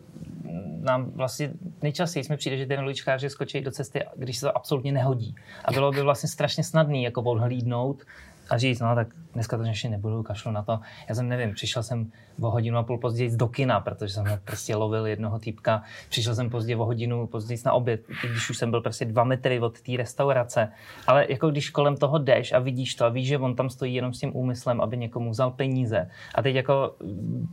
Nám 0.81 1.11
vlastně 1.11 1.51
nejčastěji 1.83 2.25
jsme 2.25 2.37
přijde, 2.37 2.57
že 2.57 2.67
ten 2.67 2.81
uličkáři 2.81 3.31
skočí 3.31 3.61
do 3.61 3.71
cesty, 3.71 4.03
když 4.17 4.39
se 4.39 4.47
to 4.47 4.57
absolutně 4.57 4.93
nehodí. 4.93 5.35
A 5.65 5.73
bylo 5.73 5.93
by 5.93 6.03
vlastně 6.03 6.29
strašně 6.29 6.65
snadný 6.65 7.03
jako 7.03 7.23
odhlídnout 7.23 8.03
a 8.51 8.59
říct, 8.59 8.81
no 8.81 8.95
tak 8.95 9.09
dneska 9.35 9.57
to 9.57 9.63
ještě 9.63 9.89
nebudu, 9.89 10.23
kašlu 10.23 10.51
na 10.51 10.63
to. 10.63 10.81
Já 11.09 11.15
jsem 11.15 11.29
nevím, 11.29 11.55
přišel 11.55 11.83
jsem 11.83 12.13
o 12.41 12.51
hodinu 12.51 12.79
a 12.79 12.83
půl 12.83 12.99
později 12.99 13.37
do 13.37 13.49
kina, 13.49 13.81
protože 13.81 14.15
jsem 14.15 14.25
prostě 14.45 14.77
lovil 14.77 15.07
jednoho 15.07 15.39
týpka. 15.39 15.83
Přišel 16.09 16.35
jsem 16.35 16.51
později 16.51 16.77
o 16.77 16.85
hodinu 16.85 17.27
později 17.27 17.59
na 17.67 17.73
oběd, 17.73 18.01
když 18.31 18.51
už 18.51 18.59
jsem 18.59 18.71
byl 18.71 18.81
prostě 18.81 19.05
dva 19.05 19.25
metry 19.25 19.61
od 19.61 19.81
té 19.81 19.97
restaurace. 19.97 20.69
Ale 21.07 21.27
jako 21.29 21.51
když 21.51 21.71
kolem 21.71 21.97
toho 21.97 22.19
jdeš 22.19 22.53
a 22.53 22.59
vidíš 22.59 22.95
to 22.95 23.05
a 23.05 23.09
víš, 23.09 23.29
že 23.29 23.39
on 23.39 23.57
tam 23.57 23.71
stojí 23.71 23.95
jenom 23.95 24.13
s 24.13 24.21
tím 24.21 24.37
úmyslem, 24.37 24.81
aby 24.81 24.97
někomu 24.97 25.31
vzal 25.31 25.51
peníze. 25.51 26.11
A 26.35 26.43
teď 26.43 26.55
jako 26.55 26.95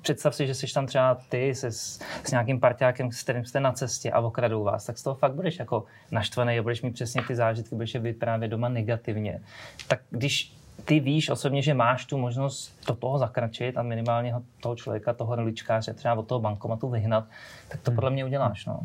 představ 0.02 0.36
si, 0.36 0.48
že 0.48 0.56
jsi 0.56 0.74
tam 0.74 0.86
třeba 0.86 1.18
ty 1.30 1.56
se, 1.56 1.72
s, 1.72 2.00
s 2.24 2.32
nějakým 2.32 2.60
parťákem, 2.60 3.12
s 3.12 3.24
kterým 3.24 3.46
jste 3.46 3.60
na 3.60 3.72
cestě 3.72 4.12
a 4.12 4.20
okradou 4.20 4.64
vás, 4.64 4.86
tak 4.86 4.98
z 4.98 5.04
toho 5.04 5.16
fakt 5.16 5.34
budeš 5.34 5.60
jako 5.60 5.84
naštvaný 6.12 6.60
a 6.60 6.64
budeš 6.64 6.82
mít 6.82 6.92
přesně 6.92 7.22
ty 7.28 7.36
zážitky, 7.36 7.76
budeš 7.76 7.94
je 7.94 8.00
vyprávět 8.00 8.52
doma 8.52 8.70
negativně. 8.70 9.42
Tak 9.88 10.00
když 10.10 10.62
ty 10.86 11.00
víš 11.00 11.30
osobně, 11.30 11.62
že 11.62 11.74
máš 11.74 12.06
tu 12.06 12.18
možnost 12.18 12.78
do 12.88 12.96
toho 12.96 13.18
zakračit 13.18 13.78
a 13.78 13.84
minimálně 13.84 14.34
toho 14.62 14.75
člověka, 14.75 15.13
toho 15.13 15.36
roličkáře 15.36 15.94
třeba 15.94 16.13
od 16.13 16.28
toho 16.28 16.40
bankomatu 16.40 16.90
vyhnat, 16.90 17.25
tak 17.68 17.82
to 17.82 17.92
hmm. 17.92 17.96
podle 17.96 18.10
mě 18.10 18.25
uděláš. 18.25 18.66
No. 18.66 18.80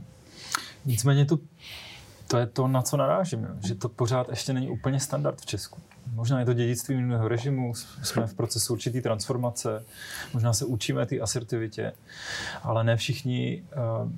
Nicméně 0.84 1.24
to, 1.24 1.38
to 2.28 2.38
je 2.38 2.46
to, 2.46 2.68
na 2.68 2.82
co 2.82 2.96
narážím, 2.96 3.48
že 3.66 3.74
to 3.74 3.88
pořád 3.88 4.28
ještě 4.28 4.52
není 4.52 4.70
úplně 4.70 5.00
standard 5.00 5.40
v 5.40 5.46
Česku. 5.46 5.80
Možná 6.14 6.40
je 6.40 6.46
to 6.46 6.52
dědictví 6.52 6.96
minulého 6.96 7.28
režimu, 7.28 7.74
jsme 8.02 8.26
v 8.26 8.34
procesu 8.34 8.72
určitý 8.72 9.00
transformace, 9.00 9.84
možná 10.34 10.52
se 10.52 10.64
učíme 10.64 11.06
té 11.06 11.20
asertivitě, 11.20 11.92
ale 12.62 12.84
ne 12.84 12.96
všichni 12.96 13.62
uh, 14.02 14.10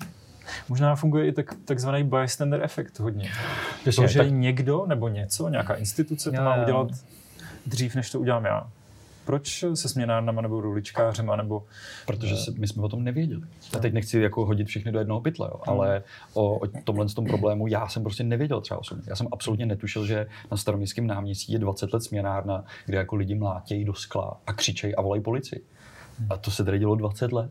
Možná 0.68 0.96
funguje 0.96 1.26
i 1.26 1.32
tak, 1.32 1.54
takzvaný 1.64 2.04
bystander 2.04 2.62
efekt 2.62 2.98
hodně. 2.98 3.30
To, 3.84 4.06
že 4.06 4.18
tak... 4.18 4.30
někdo 4.30 4.86
nebo 4.86 5.08
něco, 5.08 5.48
nějaká 5.48 5.74
instituce 5.74 6.30
to 6.30 6.42
má 6.42 6.62
udělat 6.62 6.88
dřív, 7.66 7.94
než 7.94 8.10
to 8.10 8.20
udělám 8.20 8.44
já. 8.44 8.70
Proč 9.24 9.64
se 9.74 9.88
směnárnama 9.88 10.42
nebo 10.42 10.60
ruličkářema 10.60 11.36
nebo... 11.36 11.64
Protože 12.06 12.36
se, 12.36 12.50
my 12.58 12.68
jsme 12.68 12.82
o 12.82 12.88
tom 12.88 13.04
nevěděli. 13.04 13.42
A 13.76 13.78
teď 13.78 13.92
nechci 13.92 14.20
jako 14.20 14.46
hodit 14.46 14.68
všechny 14.68 14.92
do 14.92 14.98
jednoho 14.98 15.20
pytle, 15.20 15.48
jo, 15.52 15.60
ale 15.66 16.02
o, 16.34 16.58
o 16.58 16.66
tomhle 16.84 17.06
tom 17.06 17.24
problému 17.24 17.66
já 17.66 17.88
jsem 17.88 18.02
prostě 18.02 18.24
nevěděl 18.24 18.60
třeba 18.60 18.80
osobně. 18.80 19.04
Já 19.06 19.16
jsem 19.16 19.28
absolutně 19.32 19.66
netušil, 19.66 20.06
že 20.06 20.26
na 20.50 20.56
staroměstském 20.56 21.06
náměstí 21.06 21.52
je 21.52 21.58
20 21.58 21.92
let 21.92 22.02
směnárna, 22.02 22.64
kde 22.86 22.98
jako 22.98 23.16
lidi 23.16 23.34
mlátějí 23.34 23.84
do 23.84 23.94
skla 23.94 24.40
a 24.46 24.52
křičejí 24.52 24.94
a 24.94 25.02
volají 25.02 25.22
policii. 25.22 25.64
A 26.30 26.36
to 26.36 26.50
se 26.50 26.64
tady 26.64 26.78
dělo 26.78 26.94
20 26.94 27.32
let. 27.32 27.50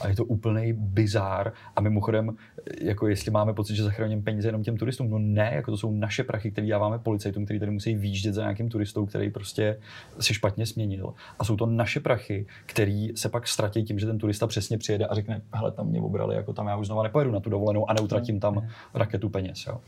A 0.00 0.08
je 0.08 0.16
to 0.16 0.24
úplný 0.24 0.72
bizár. 0.72 1.52
A 1.76 1.80
mimochodem, 1.80 2.36
jako 2.80 3.08
jestli 3.08 3.30
máme 3.30 3.54
pocit, 3.54 3.74
že 3.74 3.84
zachráníme 3.84 4.22
peníze 4.22 4.48
jenom 4.48 4.62
těm 4.62 4.76
turistům, 4.76 5.10
no 5.10 5.18
ne, 5.18 5.50
jako 5.54 5.70
to 5.70 5.76
jsou 5.76 5.92
naše 5.92 6.24
prachy, 6.24 6.50
které 6.50 6.66
dáváme 6.66 6.98
policajtům, 6.98 7.44
kteří 7.44 7.60
tady 7.60 7.72
musí 7.72 7.94
výjíždět 7.94 8.34
za 8.34 8.40
nějakým 8.40 8.68
turistou, 8.68 9.06
který 9.06 9.30
prostě 9.30 9.78
si 10.20 10.34
špatně 10.34 10.66
směnil. 10.66 11.14
A 11.38 11.44
jsou 11.44 11.56
to 11.56 11.66
naše 11.66 12.00
prachy, 12.00 12.46
který 12.66 13.08
se 13.14 13.28
pak 13.28 13.48
ztratí 13.48 13.84
tím, 13.84 13.98
že 13.98 14.06
ten 14.06 14.18
turista 14.18 14.46
přesně 14.46 14.78
přijede 14.78 15.06
a 15.06 15.14
řekne, 15.14 15.42
hele, 15.52 15.72
tam 15.72 15.86
mě 15.86 16.00
obrali, 16.00 16.36
jako 16.36 16.52
tam 16.52 16.66
já 16.66 16.76
už 16.76 16.86
znova 16.86 17.02
nepojedu 17.02 17.30
na 17.30 17.40
tu 17.40 17.50
dovolenou 17.50 17.90
a 17.90 17.92
neutratím 17.92 18.40
tam 18.40 18.68
raketu 18.94 19.28
peněz. 19.28 19.66
Jo. 19.66 19.80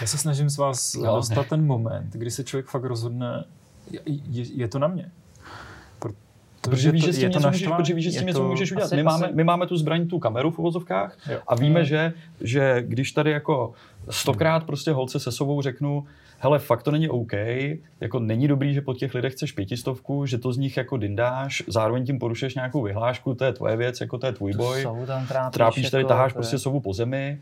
Já 0.00 0.06
se 0.06 0.18
snažím 0.18 0.50
s 0.50 0.58
vás 0.58 0.94
jo. 0.94 1.16
dostat 1.16 1.46
ten 1.46 1.66
moment, 1.66 2.12
kdy 2.12 2.30
se 2.30 2.44
člověk 2.44 2.66
fakt 2.66 2.84
rozhodne, 2.84 3.44
je, 4.06 4.44
je 4.54 4.68
to 4.68 4.78
na 4.78 4.88
mě 4.88 5.10
protože 6.62 6.90
víš, 6.90 7.04
že 7.04 7.12
s 7.12 7.18
tím 7.18 7.28
něco, 7.28 7.48
můžeš, 7.48 7.68
protože 7.76 7.94
víš, 7.94 8.04
že 8.04 8.10
s 8.12 8.16
tím 8.16 8.26
něco 8.26 8.48
můžeš 8.48 8.72
udělat. 8.72 8.86
Asi, 8.86 8.96
my, 8.96 9.02
máme, 9.02 9.30
my 9.34 9.44
máme 9.44 9.66
tu 9.66 9.76
zbraň, 9.76 10.06
tu 10.06 10.18
kameru 10.18 10.50
v 10.50 10.58
uvozovkách 10.58 11.16
jo. 11.30 11.38
a 11.46 11.54
víme, 11.54 11.80
hmm. 11.80 11.86
že, 11.86 12.12
že 12.40 12.82
když 12.86 13.12
tady 13.12 13.30
jako 13.30 13.72
stokrát 14.10 14.64
prostě 14.64 14.92
holce 14.92 15.20
se 15.20 15.32
sobou 15.32 15.62
řeknu, 15.62 16.04
hele, 16.38 16.58
fakt 16.58 16.82
to 16.82 16.90
není 16.90 17.08
OK, 17.08 17.32
jako 18.00 18.18
není 18.18 18.48
dobrý, 18.48 18.74
že 18.74 18.80
po 18.80 18.94
těch 18.94 19.14
lidech 19.14 19.32
chceš 19.32 19.52
pětistovku, 19.52 20.26
že 20.26 20.38
to 20.38 20.52
z 20.52 20.58
nich 20.58 20.76
jako 20.76 20.96
dindáš, 20.96 21.62
zároveň 21.66 22.06
tím 22.06 22.18
porušuješ 22.18 22.54
nějakou 22.54 22.82
vyhlášku, 22.82 23.34
to 23.34 23.44
je 23.44 23.52
tvoje 23.52 23.76
věc, 23.76 24.00
jako 24.00 24.18
to 24.18 24.26
je 24.26 24.32
tvůj 24.32 24.52
boj. 24.52 24.86
Trápíš, 25.28 25.54
trápíš 25.54 25.90
tady, 25.90 26.00
jako, 26.00 26.08
taháš 26.08 26.32
prostě 26.32 26.58
sovu 26.58 26.80
po 26.80 26.92
zemi 26.92 27.40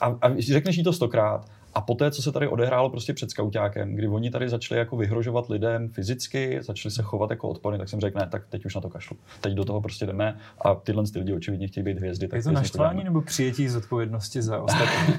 a, 0.00 0.06
a 0.22 0.34
řekneš 0.38 0.76
jí 0.76 0.84
to 0.84 0.92
stokrát 0.92 1.44
a 1.74 1.80
poté, 1.80 2.10
co 2.10 2.22
se 2.22 2.32
tady 2.32 2.48
odehrálo 2.48 2.90
prostě 2.90 3.12
před 3.12 3.30
skautákem, 3.30 3.94
kdy 3.94 4.08
oni 4.08 4.30
tady 4.30 4.48
začali 4.48 4.78
jako 4.78 4.96
vyhrožovat 4.96 5.48
lidem 5.48 5.88
fyzicky, 5.88 6.58
začali 6.62 6.92
se 6.92 7.02
chovat 7.02 7.30
jako 7.30 7.48
odporně, 7.48 7.78
tak 7.78 7.88
jsem 7.88 8.00
řekl, 8.00 8.18
ne, 8.18 8.28
tak 8.30 8.46
teď 8.48 8.64
už 8.64 8.74
na 8.74 8.80
to 8.80 8.88
kašlu. 8.88 9.16
Teď 9.40 9.54
do 9.54 9.64
toho 9.64 9.80
prostě 9.80 10.06
jdeme 10.06 10.36
a 10.60 10.74
tyhle 10.74 11.04
ty 11.12 11.18
lidi 11.18 11.32
očividně 11.32 11.68
chtějí 11.68 11.84
být 11.84 11.98
hvězdy. 11.98 12.28
Tak 12.28 12.36
je 12.36 12.42
to 12.42 12.52
naštvání 12.52 13.04
nebo 13.04 13.22
přijetí 13.22 13.68
zodpovědnosti 13.68 14.42
za 14.42 14.62
ostatní? 14.62 15.14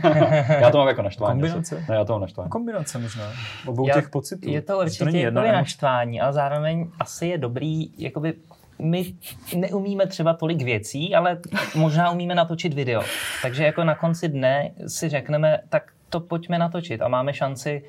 já 0.60 0.72
to 0.72 0.78
mám 0.78 0.88
jako 0.88 1.02
naštvání. 1.02 1.42
Kombinace? 1.42 1.86
Ne, 1.90 1.96
já 1.96 2.06
to 2.06 2.14
mám 2.14 2.22
naštvání. 2.22 2.50
Kombinace 2.50 2.98
možná. 2.98 3.32
Obou 3.66 3.88
já, 3.88 3.94
těch 3.94 4.10
pocitů. 4.10 4.50
Je 4.50 4.62
to 4.62 4.80
určitě 4.80 5.00
to 5.00 5.06
není 5.06 5.20
jedno, 5.20 5.42
naštvání, 5.42 6.22
ale 6.22 6.34
zároveň 6.34 6.88
asi 7.00 7.28
je 7.28 7.38
dobrý 7.38 7.92
jakoby 7.98 8.34
my 8.80 9.14
neumíme 9.56 10.08
třeba 10.08 10.34
tolik 10.34 10.62
věcí, 10.62 11.16
ale 11.16 11.40
možná 11.76 12.12
umíme 12.12 12.36
natočit 12.36 12.74
video. 12.74 13.04
Takže 13.42 13.64
jako 13.64 13.84
na 13.84 13.96
konci 13.96 14.30
dne 14.30 14.72
si 14.88 15.10
řekneme, 15.10 15.60
tak 15.70 15.92
to 16.14 16.20
pojďme 16.20 16.58
natočit 16.60 17.02
a 17.02 17.08
máme 17.08 17.34
šanci 17.34 17.84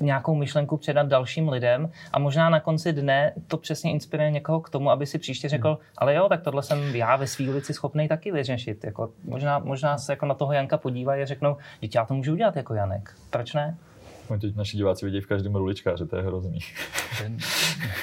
nějakou 0.00 0.34
myšlenku 0.34 0.76
předat 0.76 1.06
dalším 1.06 1.48
lidem 1.48 1.90
a 2.12 2.18
možná 2.18 2.50
na 2.50 2.60
konci 2.60 2.92
dne 2.92 3.32
to 3.48 3.56
přesně 3.56 3.90
inspiruje 3.90 4.30
někoho 4.30 4.60
k 4.60 4.70
tomu, 4.70 4.90
aby 4.90 5.06
si 5.06 5.18
příště 5.18 5.48
řekl, 5.48 5.68
hmm. 5.68 5.78
ale 5.98 6.14
jo, 6.14 6.28
tak 6.28 6.42
tohle 6.42 6.62
jsem 6.62 6.96
já 6.96 7.16
ve 7.16 7.26
své 7.26 7.50
ulici 7.50 7.74
schopný 7.74 8.08
taky 8.08 8.32
vyřešit. 8.32 8.84
Jako, 8.84 9.10
možná, 9.24 9.58
možná 9.58 9.98
se 9.98 10.12
jako 10.12 10.26
na 10.26 10.34
toho 10.34 10.52
Janka 10.52 10.76
podívají 10.78 11.22
a 11.22 11.26
řeknou, 11.26 11.56
že 11.82 11.88
já 11.94 12.04
to 12.04 12.14
můžu 12.14 12.32
udělat 12.32 12.56
jako 12.56 12.74
Janek. 12.74 13.14
Proč 13.30 13.54
ne? 13.54 13.76
Oni 14.30 14.40
teď 14.40 14.56
naši 14.56 14.76
diváci 14.76 15.06
vidí 15.06 15.20
v 15.20 15.26
každém 15.26 15.54
ruličkáři, 15.54 16.06
to 16.06 16.16
je 16.16 16.22
hrozný. 16.22 16.58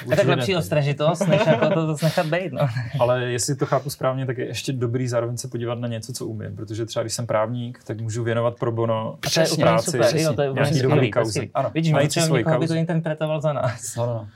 je 0.10 0.16
tak 0.16 0.28
lepší 0.28 0.56
ostražitost, 0.56 1.28
než 1.28 1.46
jako 1.46 1.70
to 1.70 1.88
zase 1.88 2.06
nechat 2.06 2.26
být. 2.26 2.52
No. 2.52 2.68
Ale 3.00 3.24
jestli 3.24 3.56
to 3.56 3.66
chápu 3.66 3.90
správně, 3.90 4.26
tak 4.26 4.38
je 4.38 4.46
ještě 4.46 4.74
dobrý 4.74 5.08
zároveň 5.08 5.38
se 5.38 5.48
podívat 5.48 5.80
na 5.80 5.88
něco, 5.88 6.14
co 6.14 6.26
umím, 6.26 6.56
protože 6.56 6.86
třeba 6.86 7.04
když 7.04 7.14
jsem 7.14 7.28
právník, 7.28 7.80
tak 7.84 8.02
můžu 8.02 8.24
věnovat 8.24 8.60
pro 8.60 8.72
bono 8.72 9.18
Přesně, 9.20 9.64
práci. 9.64 9.92
Super, 9.92 10.18
jo, 10.18 10.34
to 10.34 10.42
je 10.42 10.52
úplně 10.52 10.82
dobrý 10.82 11.12
kauzy. 11.12 11.50
Ano, 11.54 11.72
Vidíš, 11.74 11.94
najít 11.94 12.12
si 12.12 12.22
svoji 12.22 12.44
kauzu. 12.44 12.60
by 12.60 12.68
to 12.68 12.74
interpretoval 12.74 13.42
za 13.42 13.54
nás. 13.54 13.96
No, 13.96 14.06
no, 14.06 14.14
no. 14.14 14.28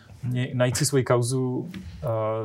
Najít 0.54 0.78
si 0.78 0.86
svoji 0.86 1.04
kauzu, 1.04 1.58
uh, 1.58 1.70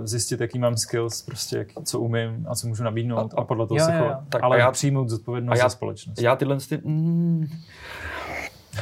zjistit, 0.05 0.41
jaký 0.41 0.59
mám 0.59 0.77
skills, 0.77 1.23
prostě 1.23 1.57
jak, 1.57 1.69
co 1.85 2.01
umím 2.01 2.47
a 2.49 2.55
co 2.55 2.69
můžu 2.69 2.85
nabídnout 2.85 3.35
a, 3.37 3.41
a 3.41 3.45
podle 3.45 3.67
toho 3.67 3.79
jo, 3.79 3.85
se 3.87 3.99
chovat. 3.99 4.21
Ale 4.43 4.59
já, 4.59 4.71
přijmout 4.71 5.09
zodpovědnost 5.09 5.59
já, 5.59 5.65
za 5.65 5.69
společnost. 5.69 6.21
Já 6.21 6.37
tyhle 6.37 6.59
ty, 6.69 6.81
mm, 6.85 7.49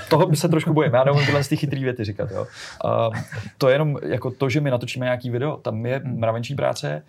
toho 0.09 0.27
by 0.27 0.37
se 0.37 0.49
trošku 0.49 0.73
bojím. 0.73 0.95
Já 0.95 1.05
neumím 1.05 1.27
tyhle 1.27 1.45
ty 1.45 1.57
chytrý 1.57 1.85
věty 1.85 2.05
říkat. 2.05 2.31
Jo. 2.31 2.47
A 2.85 3.11
to 3.59 3.69
je 3.69 3.75
jenom 3.75 3.99
jako 4.03 4.31
to, 4.31 4.49
že 4.49 4.61
my 4.61 4.71
natočíme 4.71 5.07
nějaký 5.07 5.31
video, 5.31 5.57
tam 5.57 5.87
je 5.87 6.01
hmm. 6.05 6.19
mravenčí 6.19 6.55
práce, 6.55 7.03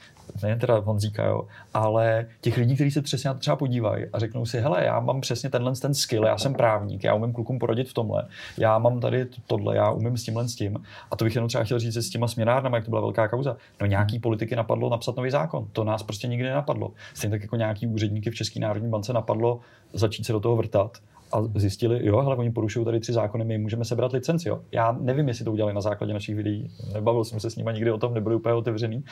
nejen 0.44 0.60
teda 0.60 0.78
Honzíka, 0.80 1.26
jo, 1.26 1.48
ale 1.74 2.26
těch 2.42 2.58
lidí, 2.58 2.76
kteří 2.76 2.92
se 2.92 3.02
přesně 3.02 3.28
na 3.28 3.34
to 3.34 3.40
třeba 3.40 3.56
podívají 3.56 4.06
a 4.14 4.20
řeknou 4.20 4.46
si, 4.46 4.60
hele, 4.60 4.86
já 4.86 5.00
mám 5.00 5.22
přesně 5.22 5.50
tenhle 5.50 5.76
ten 5.76 5.94
skill, 5.94 6.26
já 6.26 6.38
jsem 6.38 6.54
právník, 6.54 7.04
já 7.04 7.14
umím 7.14 7.34
klukům 7.34 7.60
poradit 7.60 7.90
v 7.90 7.94
tomhle, 7.94 8.28
já 8.58 8.78
mám 8.78 9.00
tady 9.00 9.28
tohle, 9.48 9.76
já 9.76 9.92
umím 9.92 10.18
s 10.18 10.24
tímhle 10.24 10.50
s 10.50 10.56
tím. 10.56 10.84
A 11.12 11.16
to 11.16 11.26
bych 11.26 11.36
jenom 11.36 11.48
třeba 11.48 11.64
chtěl 11.64 11.80
říct 11.80 11.98
s 11.98 12.10
těma 12.10 12.28
směnárnama, 12.28 12.78
jak 12.78 12.86
to 12.86 12.90
byla 12.90 13.02
velká 13.02 13.28
kauza. 13.28 13.58
No 13.82 13.88
nějaký 13.88 14.20
politiky 14.20 14.56
napadlo 14.56 14.90
napsat 14.90 15.16
nový 15.16 15.32
zákon. 15.32 15.68
To 15.72 15.84
nás 15.84 16.04
prostě 16.04 16.28
nikdy 16.28 16.48
nenapadlo. 16.48 16.92
Stejně 17.14 17.32
tak 17.32 17.42
jako 17.42 17.56
nějaký 17.56 17.88
úředníky 17.88 18.30
v 18.30 18.36
České 18.36 18.60
národní 18.60 18.90
bance 18.90 19.14
napadlo 19.14 19.60
začít 19.94 20.26
se 20.26 20.34
do 20.34 20.40
toho 20.40 20.56
vrtat 20.56 20.98
a 21.34 21.44
zjistili, 21.56 22.06
jo, 22.06 22.18
ale 22.18 22.36
oni 22.36 22.52
porušují 22.52 22.86
tady 22.86 23.00
tři 23.00 23.14
zákony, 23.14 23.46
my 23.46 23.58
můžeme 23.58 23.86
sebrat 23.86 24.14
licenci. 24.14 24.50
Jo. 24.50 24.62
Já 24.72 24.92
nevím, 24.92 25.28
jestli 25.28 25.46
to 25.46 25.52
udělali 25.52 25.74
na 25.74 25.82
základě 25.82 26.14
našich 26.14 26.36
videí, 26.36 26.72
nebavil 26.94 27.24
jsem 27.24 27.40
se 27.40 27.50
s 27.50 27.56
nimi 27.56 27.72
nikdy 27.74 27.92
o 27.92 27.98
tom, 27.98 28.14
nebyli 28.14 28.36
úplně 28.36 28.56
otevřený. 28.56 29.04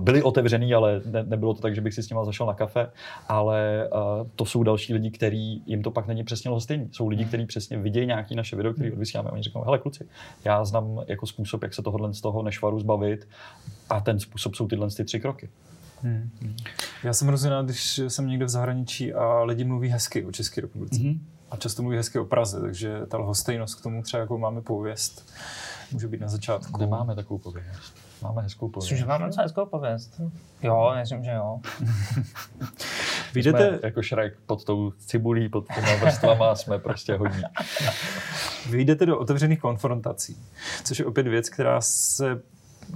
Byli 0.00 0.22
otevřený, 0.22 0.74
ale 0.74 1.02
ne, 1.10 1.22
nebylo 1.22 1.54
to 1.54 1.60
tak, 1.60 1.74
že 1.74 1.80
bych 1.80 1.94
si 1.94 2.02
s 2.02 2.10
nimi 2.10 2.20
zašel 2.24 2.46
na 2.46 2.54
kafe, 2.54 2.90
ale 3.28 3.88
uh, 3.92 4.26
to 4.36 4.44
jsou 4.44 4.62
další 4.62 4.94
lidi, 4.94 5.10
kteří 5.10 5.62
jim 5.66 5.82
to 5.82 5.90
pak 5.90 6.06
není 6.06 6.24
přesně 6.24 6.50
lhostejný. 6.50 6.88
Jsou 6.92 7.08
lidi, 7.08 7.24
kteří 7.24 7.46
přesně 7.46 7.78
vidějí 7.78 8.06
nějaký 8.06 8.34
naše 8.34 8.56
video, 8.56 8.72
který 8.72 8.92
odvysíláme. 8.92 9.30
Oni 9.30 9.42
říkají, 9.42 9.64
hele 9.64 9.78
kluci, 9.78 10.08
já 10.44 10.64
znám 10.64 11.00
jako 11.06 11.26
způsob, 11.26 11.62
jak 11.62 11.74
se 11.74 11.82
tohohle 11.82 12.14
z 12.14 12.20
toho 12.20 12.42
nešvaru 12.42 12.80
zbavit 12.80 13.28
a 13.90 14.00
ten 14.00 14.20
způsob 14.20 14.54
jsou 14.54 14.68
tyhle 14.68 14.88
ty 14.90 15.04
tři 15.04 15.20
kroky. 15.20 15.48
Hmm. 16.02 16.30
Já 17.04 17.12
jsem 17.12 17.28
hrozně 17.28 17.50
rád, 17.50 17.64
když 17.64 18.00
jsem 18.08 18.26
někde 18.26 18.44
v 18.44 18.48
zahraničí 18.48 19.12
a 19.12 19.42
lidi 19.42 19.64
mluví 19.64 19.88
hezky 19.88 20.24
o 20.24 20.32
České 20.32 20.60
republice. 20.60 21.00
Mm-hmm. 21.00 21.18
A 21.50 21.56
často 21.56 21.82
mluví 21.82 21.96
hezky 21.96 22.18
o 22.18 22.24
Praze, 22.24 22.60
takže 22.60 23.06
ta 23.06 23.18
lhostejnost 23.18 23.80
k 23.80 23.82
tomu 23.82 24.02
třeba, 24.02 24.20
jako 24.20 24.38
máme 24.38 24.62
pověst, 24.62 25.32
může 25.92 26.08
být 26.08 26.20
na 26.20 26.28
začátku. 26.28 26.80
Nemáme 26.80 27.14
takovou 27.14 27.38
pověst. 27.38 27.94
Máme 28.22 28.42
hezkou 28.42 28.68
pověst. 28.68 28.90
Myslím, 28.90 28.98
že 28.98 29.06
máme 29.06 29.26
docela 29.26 29.42
hezkou 29.42 29.66
pověst. 29.66 30.20
Jo, 30.62 30.92
myslím, 31.00 31.24
že 31.24 31.30
jo. 31.30 31.60
Vyjdete... 33.34 33.68
Jsme 33.68 33.78
jako 33.82 34.02
šrek 34.02 34.36
pod 34.46 34.64
tou 34.64 34.90
cibulí, 34.90 35.48
pod 35.48 35.66
těma 35.74 35.94
vrstvama 35.94 36.54
jsme 36.56 36.78
prostě 36.78 37.14
hodní. 37.14 37.42
Vyjdete 38.70 39.06
do 39.06 39.18
otevřených 39.18 39.60
konfrontací, 39.60 40.36
což 40.84 40.98
je 40.98 41.06
opět 41.06 41.26
věc, 41.28 41.48
která 41.48 41.80
se 41.80 42.40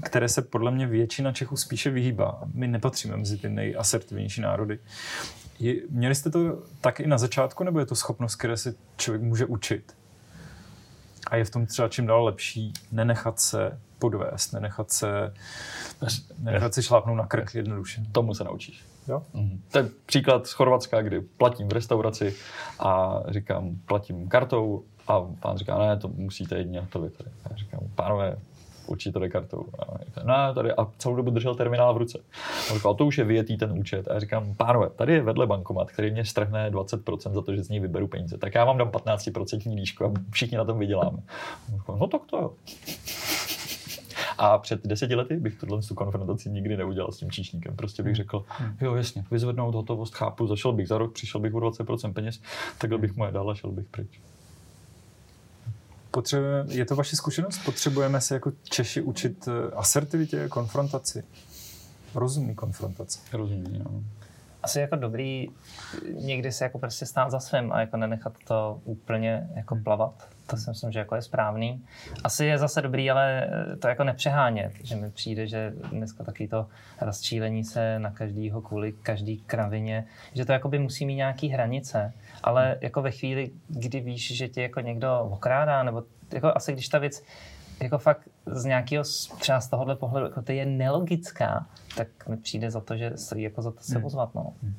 které 0.03 0.29
se 0.29 0.43
podle 0.43 0.71
mě 0.71 0.87
většina 0.87 1.33
Čechů 1.33 1.57
spíše 1.57 1.90
vyhýbá. 1.90 2.43
My 2.55 2.69
nepatříme 2.69 3.17
mezi 3.17 3.38
ty 3.38 3.49
nejasertivnější 3.49 4.40
národy. 4.40 4.79
Je, 5.59 5.75
měli 5.90 6.14
jste 6.14 6.31
to 6.31 6.62
tak 6.81 7.01
i 7.01 7.07
na 7.07 7.19
začátku, 7.19 7.64
nebo 7.64 7.79
je 7.79 7.87
to 7.87 7.95
schopnost, 7.95 8.37
které 8.37 8.57
se 8.57 8.75
člověk 8.97 9.23
může 9.23 9.47
učit? 9.47 9.97
A 11.27 11.37
je 11.37 11.45
v 11.45 11.51
tom 11.51 11.67
třeba 11.67 11.88
čím 11.88 12.07
dál 12.07 12.25
lepší 12.25 12.73
nenechat 12.93 13.40
se 13.40 13.81
podvést, 13.99 14.53
nenechat 14.53 14.93
se, 14.93 15.35
nenechat 16.38 16.75
se 16.75 16.83
šlápnout 16.83 17.17
na 17.17 17.27
krk 17.27 17.55
jednoduše. 17.55 18.03
Tomu 18.12 18.35
se 18.35 18.45
naučíš. 18.45 18.85
Jo? 19.09 19.23
Mm-hmm. 19.35 19.59
To 19.71 19.79
je 19.79 19.88
příklad 20.07 20.47
z 20.47 20.53
Chorvatska, 20.53 21.03
kdy 21.03 21.21
platím 21.21 21.69
v 21.69 21.73
restauraci 21.73 22.35
a 22.79 23.21
říkám, 23.29 23.77
platím 23.87 24.29
kartou 24.29 24.85
a 25.07 25.21
pán 25.21 25.59
říká, 25.59 25.79
ne, 25.79 25.97
to 25.97 26.09
musíte 26.09 26.57
jedině 26.57 26.81
hotovit. 26.81 27.23
Já 27.51 27.57
říkám, 27.57 27.81
pánové, 27.95 28.37
určitě 28.87 29.12
to 29.12 29.18
jde 29.18 29.29
kartou. 29.29 29.66
A 29.79 30.05
říkám, 30.05 30.27
no, 30.27 30.55
tady, 30.55 30.73
a 30.73 30.87
celou 30.99 31.16
dobu 31.16 31.31
držel 31.31 31.55
terminál 31.55 31.94
v 31.94 31.97
ruce. 31.97 32.18
A 32.70 32.75
říkal, 32.75 32.94
to 32.94 33.07
už 33.07 33.18
je 33.18 33.25
vyjetý 33.25 33.57
ten 33.57 33.79
účet. 33.79 34.09
A 34.09 34.14
já 34.14 34.20
říkám, 34.20 34.55
pánové, 34.55 34.90
tady 34.90 35.12
je 35.12 35.23
vedle 35.23 35.47
bankomat, 35.47 35.90
který 35.90 36.11
mě 36.11 36.25
strhne 36.25 36.70
20% 36.70 37.33
za 37.33 37.42
to, 37.42 37.55
že 37.55 37.62
z 37.62 37.68
něj 37.68 37.81
vyberu 37.81 38.09
peníze. 38.09 38.38
Tak 38.38 38.55
já 38.55 38.64
vám 38.64 38.79
dám 38.79 38.88
15% 38.88 39.75
líšku 39.75 40.05
a 40.05 40.12
všichni 40.31 40.59
na 40.59 40.64
tom 40.64 40.79
vyděláme. 40.79 41.18
Říkal, 41.77 41.97
no 41.97 42.07
tak 42.07 42.20
to 42.27 42.37
jo. 42.37 42.51
A 44.38 44.59
před 44.59 44.87
deseti 44.87 45.14
lety 45.14 45.37
bych 45.37 45.57
tohle 45.57 45.83
tu 45.83 45.94
konfrontaci 45.94 46.51
nikdy 46.51 46.77
neudělal 46.77 47.12
s 47.12 47.18
tím 47.18 47.31
číšníkem. 47.31 47.77
Prostě 47.77 48.03
bych 48.03 48.14
řekl, 48.14 48.44
jo, 48.81 48.94
jasně, 48.94 49.25
vyzvednout 49.31 49.75
hotovost, 49.75 50.14
chápu, 50.14 50.47
začal 50.47 50.73
bych 50.73 50.88
za 50.88 50.99
rok, 50.99 51.12
přišel 51.12 51.40
bych 51.40 51.55
o 51.55 51.59
20% 51.59 52.12
peněz, 52.12 52.40
takhle 52.79 52.99
bych 52.99 53.16
moje 53.16 53.33
dál 53.33 53.51
a 53.51 53.55
šel 53.55 53.70
bych 53.70 53.87
pryč. 53.88 54.20
Potřebujeme, 56.14 56.74
je 56.74 56.85
to 56.85 56.96
vaše 56.96 57.16
zkušenost? 57.16 57.59
Potřebujeme 57.64 58.20
se 58.20 58.35
jako 58.35 58.53
Češi 58.62 59.00
učit 59.00 59.48
eh, 59.48 59.70
asertivitě, 59.74 60.48
konfrontaci? 60.48 61.24
Rozumný 62.14 62.55
konfrontace. 62.55 63.18
Rozumný, 63.33 63.79
no. 63.79 64.03
Asi 64.62 64.81
jako 64.81 64.96
dobrý 64.96 65.48
někdy 66.12 66.53
se 66.53 66.64
jako 66.64 66.79
prostě 66.79 67.07
stát 67.07 67.31
za 67.31 67.40
svým 67.40 67.72
a 67.72 67.81
jako 67.81 67.96
nenechat 67.96 68.33
to 68.44 68.81
úplně 68.85 69.48
jako 69.55 69.77
plavat. 69.77 70.29
To 70.46 70.57
si 70.57 70.70
myslím, 70.70 70.92
že 70.92 70.98
jako 70.98 71.14
je 71.14 71.22
správný. 71.22 71.85
Asi 72.24 72.44
je 72.44 72.59
zase 72.59 72.83
dobrý, 72.83 73.11
ale 73.11 73.48
to 73.81 73.88
jako 73.88 74.05
nepřehánět, 74.05 74.72
že 74.83 74.96
mi 74.96 75.11
přijde, 75.11 75.46
že 75.46 75.72
dneska 75.90 76.24
taky 76.24 76.48
to 76.48 76.66
rozčílení 77.00 77.64
se 77.64 77.98
na 77.98 78.11
každýho 78.11 78.61
kvůli 78.61 78.92
každý 78.92 79.37
kravině, 79.37 80.07
že 80.35 80.44
to 80.44 80.53
jako 80.53 80.68
by 80.68 80.79
musí 80.79 81.07
mít 81.07 81.14
nějaký 81.14 81.48
hranice, 81.48 82.12
ale 82.44 82.76
jako 82.80 83.02
ve 83.02 83.11
chvíli, 83.11 83.50
kdy 83.68 84.00
víš, 84.00 84.37
že 84.37 84.48
tě 84.48 84.62
jako 84.62 84.80
někdo 84.80 85.20
okrádá, 85.20 85.83
nebo 85.83 86.02
jako 86.33 86.52
asi 86.54 86.72
když 86.72 86.88
ta 86.88 86.98
věc 86.98 87.22
jako 87.83 87.98
fakt 87.98 88.28
z 88.46 88.64
nějakého, 88.64 89.04
třeba 89.38 89.61
z 89.61 89.68
tohohle 89.68 89.96
pohledu, 89.96 90.26
jako 90.26 90.42
to 90.42 90.52
je 90.52 90.66
nelogická, 90.66 91.66
tak 91.96 92.09
mi 92.28 92.37
přijde 92.37 92.70
za 92.70 92.80
to, 92.80 92.96
že 92.96 93.12
stojí 93.16 93.42
jako 93.42 93.62
za 93.62 93.70
to 93.70 93.80
se 93.80 93.94
hmm. 93.94 94.04
ozvat, 94.04 94.35
no. 94.35 94.52
Hmm. 94.62 94.74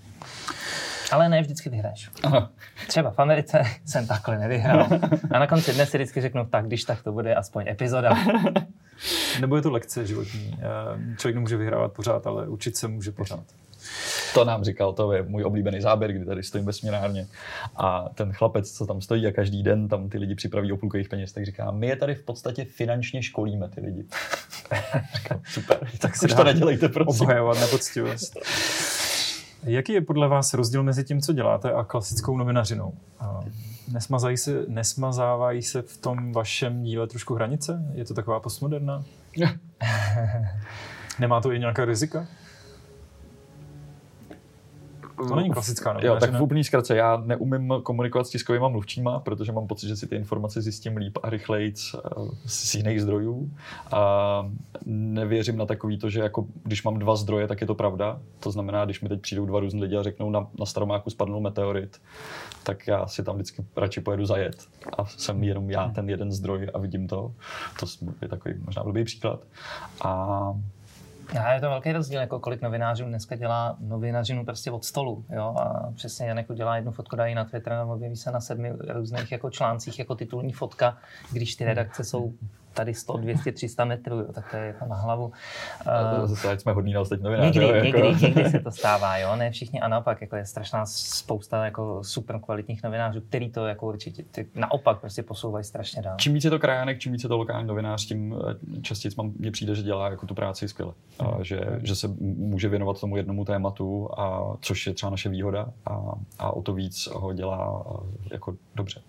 Ale 1.12 1.30
ne 1.30 1.42
vždycky 1.42 1.70
vyhraješ. 1.70 2.10
Aha. 2.24 2.52
Třeba 2.88 3.12
v 3.12 3.20
Americe 3.20 3.64
jsem 3.86 4.08
takhle 4.08 4.38
nevyhrál. 4.38 4.88
A 5.32 5.40
na 5.40 5.48
konci 5.48 5.74
dne 5.74 5.86
si 5.86 5.98
vždycky 5.98 6.22
řeknu, 6.22 6.46
tak 6.46 6.66
když 6.66 6.84
tak 6.84 7.04
to 7.04 7.12
bude 7.12 7.36
aspoň 7.36 7.68
epizoda. 7.68 8.18
Nebo 9.42 9.56
je 9.56 9.62
to 9.62 9.72
lekce 9.72 10.08
životní. 10.08 10.58
Eh, 10.60 11.16
člověk 11.18 11.36
nemůže 11.36 11.58
vyhrávat 11.58 11.94
pořád, 11.94 12.28
ale 12.28 12.48
učit 12.48 12.78
se 12.78 12.88
může 12.88 13.12
pořád. 13.12 13.44
To 14.36 14.46
nám 14.46 14.64
říkal, 14.64 14.94
to 14.94 15.12
je 15.12 15.24
můj 15.24 15.44
oblíbený 15.44 15.82
záběr, 15.82 16.14
kdy 16.14 16.26
tady 16.26 16.44
stojím 16.44 16.66
ve 16.66 16.74
směnárně 16.74 17.28
a 17.76 18.10
ten 18.16 18.34
chlapec, 18.34 18.72
co 18.72 18.86
tam 18.86 19.02
stojí 19.02 19.28
a 19.28 19.32
každý 19.32 19.64
den 19.64 19.88
tam 19.88 20.10
ty 20.10 20.18
lidi 20.18 20.36
připraví 20.36 20.72
o 20.72 20.78
půlku 20.78 20.98
jejich 20.98 21.10
peněz, 21.10 21.34
tak 21.34 21.46
říká, 21.46 21.72
my 21.72 21.88
je 21.88 21.96
tady 21.96 22.16
v 22.16 22.24
podstatě 22.24 22.66
finančně 22.66 23.24
školíme 23.24 23.70
ty 23.70 23.82
lidi. 23.82 24.06
říkám, 25.16 25.42
super, 25.44 25.78
tak 26.00 26.16
si 26.16 26.28
to 26.28 26.44
nedělejte, 26.44 26.90
prosím. 26.90 27.22
Obhajovat 27.22 27.60
nepoctivost. 27.60 28.38
Jaký 29.64 29.94
je 29.94 30.02
podle 30.02 30.28
vás 30.28 30.54
rozdíl 30.54 30.84
mezi 30.84 31.04
tím, 31.04 31.22
co 31.22 31.34
děláte 31.34 31.72
a 31.72 31.84
klasickou 31.84 32.38
novinařinou? 32.38 32.94
Nesmazají 33.94 34.38
se, 34.38 34.66
nesmazávají 34.68 35.62
se 35.62 35.82
v 35.82 35.98
tom 35.98 36.32
vašem 36.32 36.84
díle 36.84 37.08
trošku 37.08 37.36
hranice? 37.36 37.86
Je 37.94 38.06
to 38.06 38.14
taková 38.14 38.40
postmoderna? 38.40 39.04
Nemá 41.20 41.42
to 41.42 41.52
i 41.52 41.60
nějaká 41.60 41.86
rizika? 41.86 42.28
To 45.18 45.36
není 45.36 45.50
klasická 45.50 45.94
novina, 45.94 46.14
Jo, 46.14 46.20
tak 46.20 46.34
v 46.34 46.42
úplný 46.42 46.64
zkratce, 46.64 46.96
já 46.96 47.18
neumím 47.26 47.74
komunikovat 47.84 48.28
s 48.28 48.30
tiskovými 48.30 48.66
mluvčíma, 48.70 49.20
protože 49.20 49.52
mám 49.52 49.68
pocit, 49.68 49.88
že 49.88 49.96
si 49.96 50.08
ty 50.08 50.16
informace 50.16 50.62
zjistím 50.62 50.98
líp 50.98 51.18
a 51.24 51.30
rychleji 51.30 51.74
eh, 51.96 52.00
z 52.46 52.76
jiných 52.76 53.02
zdrojů. 53.02 53.52
A 53.92 54.52
nevěřím 54.86 55.58
na 55.58 55.66
takový 55.66 55.98
to, 55.98 56.10
že 56.10 56.20
jako, 56.20 56.46
když 56.64 56.84
mám 56.84 57.00
dva 57.00 57.16
zdroje, 57.16 57.48
tak 57.48 57.62
je 57.62 57.68
to 57.68 57.76
pravda. 57.76 58.20
To 58.40 58.52
znamená, 58.52 58.86
když 58.86 59.02
mi 59.02 59.10
teď 59.10 59.22
přijdou 59.22 59.46
dva 59.46 59.60
různí 59.60 59.82
lidi 59.82 59.98
a 59.98 60.04
řeknou, 60.04 60.30
na, 60.30 60.48
na 60.60 60.66
Staromáku 60.66 61.10
spadnul 61.10 61.42
meteorit, 61.42 62.02
tak 62.64 62.88
já 62.88 63.08
si 63.08 63.24
tam 63.24 63.36
vždycky 63.36 63.66
radši 63.78 64.02
pojedu 64.02 64.26
zajet. 64.26 64.56
A 64.98 65.06
jsem 65.06 65.44
jenom 65.44 65.70
já 65.70 65.90
ten 65.90 66.10
jeden 66.10 66.32
zdroj 66.32 66.68
a 66.74 66.80
vidím 66.80 67.08
to. 67.08 67.32
To 67.80 67.86
je 68.22 68.28
takový 68.28 68.56
možná 68.66 68.84
blbý 68.84 69.04
příklad. 69.04 69.40
A 70.04 70.54
a 71.40 71.54
je 71.54 71.62
to 71.62 71.70
velký 71.70 71.92
rozdíl, 71.92 72.20
jako 72.20 72.40
kolik 72.40 72.62
novinářů 72.62 73.06
dneska 73.06 73.36
dělá 73.36 73.78
novinařinu 73.80 74.46
prostě 74.46 74.72
od 74.72 74.86
stolu. 74.86 75.26
Jo? 75.30 75.56
A 75.58 75.92
přesně 75.96 76.28
Janek 76.28 76.50
udělá 76.50 76.76
jednu 76.76 76.92
fotku, 76.92 77.16
dají 77.16 77.36
na 77.36 77.46
Twitter 77.46 77.74
a 77.74 77.86
objeví 77.86 78.16
se 78.16 78.32
na 78.32 78.40
sedmi 78.40 78.74
různých 78.90 79.32
jako 79.32 79.50
článcích 79.50 80.00
jako 80.00 80.16
titulní 80.16 80.54
fotka, 80.54 80.98
když 81.32 81.56
ty 81.56 81.66
redakce 81.66 82.04
jsou 82.04 82.34
tady 82.76 82.94
100, 82.94 83.18
200, 83.18 83.52
300 83.52 83.86
metrů, 83.86 84.20
jo, 84.20 84.34
tak 84.34 84.52
to 84.52 84.58
je 84.58 84.66
jako 84.66 84.86
na 84.86 84.96
hlavu. 84.96 85.26
Uh, 85.26 86.28
zase, 86.28 86.52
ať 86.52 86.62
jsme 86.62 86.72
hodní 86.72 86.94
na 86.94 87.02
ostatní 87.02 87.24
novináře. 87.24 87.60
Někdy, 87.60 87.68
jako... 87.68 87.86
někdy, 87.86 88.26
někdy, 88.26 88.50
se 88.50 88.60
to 88.60 88.72
stává, 88.82 89.18
jo, 89.18 89.36
ne 89.36 89.52
všichni 89.52 89.82
a 89.82 89.88
naopak, 89.88 90.22
jako 90.22 90.36
je 90.36 90.46
strašná 90.46 90.86
spousta 90.86 91.66
jako 91.66 92.04
super 92.04 92.40
kvalitních 92.40 92.84
novinářů, 92.84 93.22
který 93.22 93.52
to 93.52 93.68
jako 93.68 93.88
určitě 93.88 94.24
ty, 94.32 94.48
naopak 94.56 95.00
prostě 95.00 95.24
posouvají 95.24 95.66
strašně 95.66 96.02
dál. 96.02 96.16
Čím 96.20 96.34
více 96.34 96.48
je 96.48 96.52
to 96.52 96.60
krajánek, 96.60 97.00
čím 97.00 97.12
více 97.12 97.26
je 97.26 97.30
to 97.30 97.38
lokální 97.38 97.68
novinář, 97.68 98.06
tím 98.06 98.36
eh, 98.50 98.82
častěji 98.82 99.12
mně 99.40 99.52
přijde, 99.52 99.76
že 99.76 99.84
dělá 99.84 100.10
jako 100.10 100.26
tu 100.26 100.36
práci 100.36 100.68
skvěle. 100.68 100.94
Hmm. 101.20 101.34
A 101.34 101.44
že, 101.44 101.60
že 101.84 101.96
se 101.96 102.08
může 102.20 102.70
věnovat 102.70 103.00
tomu 103.00 103.18
jednomu 103.18 103.46
tématu, 103.46 104.10
a, 104.20 104.54
což 104.62 104.88
je 104.88 104.94
třeba 104.94 105.10
naše 105.10 105.30
výhoda 105.30 105.68
a, 105.86 106.14
a 106.40 106.52
o 106.52 106.62
to 106.62 106.74
víc 106.74 107.08
ho 107.14 107.34
dělá 107.34 107.86
eh, 107.88 108.28
jako 108.32 108.56
dobře. 108.76 109.02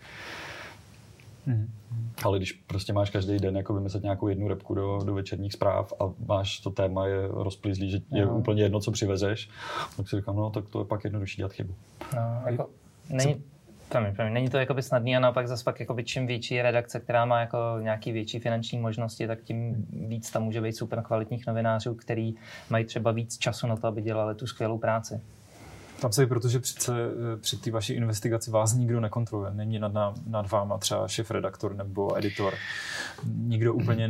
Hmm. 1.46 1.72
Ale 2.24 2.38
když 2.38 2.52
prostě 2.52 2.92
máš 2.92 3.10
každý 3.10 3.38
den 3.38 3.56
jako 3.56 3.74
vymyslet 3.74 4.02
nějakou 4.02 4.28
jednu 4.28 4.48
repku 4.48 4.74
do, 4.74 4.98
do 5.04 5.14
večerních 5.14 5.52
zpráv 5.52 5.92
a 6.00 6.12
máš 6.26 6.60
to 6.60 6.70
téma 6.70 7.06
je 7.06 7.28
rozplizlý, 7.28 7.90
že 7.90 8.00
je 8.12 8.26
no. 8.26 8.38
úplně 8.38 8.62
jedno, 8.62 8.80
co 8.80 8.90
přivezeš, 8.90 9.50
tak 9.96 10.08
si 10.08 10.16
říkám, 10.16 10.36
no 10.36 10.50
tak 10.50 10.68
to 10.68 10.78
je 10.78 10.84
pak 10.84 11.04
jednodušší 11.04 11.36
dělat 11.36 11.52
chybu. 11.52 11.74
No, 12.14 12.42
jako, 12.46 12.70
není, 13.10 13.42
Promiň, 13.88 14.14
promiň, 14.14 14.32
není 14.32 14.48
to 14.48 14.58
jakoby 14.58 14.82
snadný 14.82 15.16
a 15.16 15.20
naopak 15.20 15.48
zase 15.48 15.64
pak 15.64 15.80
jakoby 15.80 16.04
čím 16.04 16.26
větší 16.26 16.54
je 16.54 16.62
redakce, 16.62 17.00
která 17.00 17.24
má 17.24 17.40
jako 17.40 17.58
nějaký 17.80 18.12
větší 18.12 18.38
finanční 18.38 18.78
možnosti, 18.78 19.26
tak 19.26 19.42
tím 19.42 19.86
víc 20.08 20.30
tam 20.30 20.42
může 20.42 20.60
být 20.60 20.72
super 20.72 21.02
kvalitních 21.02 21.46
novinářů, 21.46 21.94
který 21.94 22.34
mají 22.70 22.84
třeba 22.84 23.10
víc 23.10 23.38
času 23.38 23.66
na 23.66 23.76
to, 23.76 23.86
aby 23.86 24.02
dělali 24.02 24.34
tu 24.34 24.46
skvělou 24.46 24.78
práci. 24.78 25.20
Tam 26.00 26.12
se 26.12 26.26
protože 26.26 26.60
přece 26.60 26.92
eh, 26.94 27.36
při 27.36 27.56
té 27.56 27.70
vaší 27.70 27.92
investigaci 27.92 28.50
vás 28.50 28.74
nikdo 28.74 29.00
nekontroluje. 29.00 29.50
Není 29.54 29.78
nad, 29.78 29.92
nám, 29.92 30.14
nad 30.26 30.50
váma 30.50 30.78
třeba 30.78 31.08
šéf-redaktor 31.08 31.74
nebo 31.76 32.18
editor. 32.18 32.54
Nikdo 33.36 33.74
úplně... 33.74 34.08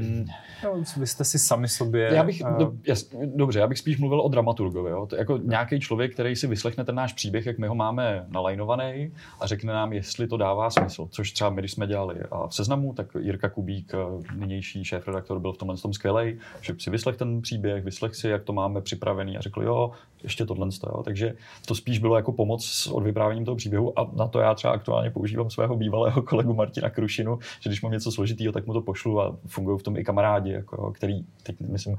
No, 0.64 0.85
vy 0.96 1.07
jste 1.07 1.25
si 1.25 1.38
sami 1.38 1.68
sobě... 1.68 2.11
Já 2.14 2.25
bych, 2.25 2.42
uh, 2.51 2.59
do, 2.59 2.72
jas, 2.87 3.09
dobře, 3.35 3.59
já 3.59 3.66
bych 3.66 3.79
spíš 3.79 3.99
mluvil 3.99 4.20
o 4.20 4.29
dramaturgovi. 4.29 4.90
Jo? 4.90 5.07
To 5.07 5.16
je 5.16 5.18
jako 5.18 5.37
nějaký 5.37 5.81
člověk, 5.81 6.12
který 6.12 6.37
si 6.37 6.46
vyslechne 6.46 6.85
ten 6.85 6.94
náš 6.94 7.12
příběh, 7.12 7.46
jak 7.46 7.59
my 7.59 7.66
ho 7.66 7.75
máme 7.75 8.27
nalajnovaný 8.29 9.12
a 9.40 9.46
řekne 9.46 9.72
nám, 9.72 9.92
jestli 9.92 10.29
to 10.29 10.37
dává 10.37 10.70
smysl. 10.70 11.09
Což 11.11 11.33
třeba 11.33 11.51
my, 11.51 11.61
když 11.61 11.72
jsme 11.72 11.87
dělali 11.87 12.16
a 12.31 12.46
v 12.46 12.55
seznamu, 12.55 12.92
tak 12.92 13.07
Jirka 13.20 13.49
Kubík, 13.49 13.94
eh, 13.94 14.35
nynější 14.35 14.85
šéf-redaktor, 14.85 15.38
byl 15.38 15.53
v 15.53 15.59
tomhle 15.59 15.77
tom 15.77 15.92
skvělej, 15.92 16.38
že 16.61 16.75
si 16.79 16.90
vyslech 16.90 17.16
ten 17.16 17.42
příběh, 17.42 17.85
vyslech 17.85 18.14
si, 18.14 18.29
jak 18.29 18.44
to 18.44 18.53
máme 18.53 18.81
připravený 18.81 19.37
a 19.37 19.40
řekl, 19.40 19.62
jo, 19.62 19.90
ještě 20.22 20.46
tohle. 20.46 20.68
Jo? 20.87 21.03
Takže 21.03 21.35
to 21.66 21.75
spíš 21.77 21.99
bylo 21.99 22.17
jako 22.17 22.33
pomoc 22.33 22.67
s 22.67 22.87
odvyprávěním 22.87 23.45
toho 23.45 23.57
příběhu 23.57 23.99
a 23.99 24.11
na 24.17 24.29
to 24.29 24.41
já 24.41 24.55
třeba 24.55 24.73
aktuálně 24.73 25.11
používám 25.11 25.51
svého 25.51 25.77
bývalého 25.77 26.23
kolegu 26.23 26.55
Martina 26.55 26.91
Krušinu, 26.91 27.39
že 27.61 27.71
když 27.71 27.83
mám 27.83 27.93
něco 27.93 28.12
složitého, 28.12 28.53
tak 28.53 28.67
mu 28.67 28.73
to 28.73 28.81
pošlu 28.81 29.21
a 29.21 29.37
fungují 29.47 29.79
v 29.79 29.83
tom 29.83 29.97
i 29.97 30.05
kamarádi, 30.05 30.53
jako, 30.53 30.93
který, 30.93 31.25
teď 31.43 31.61
myslím, 31.61 31.97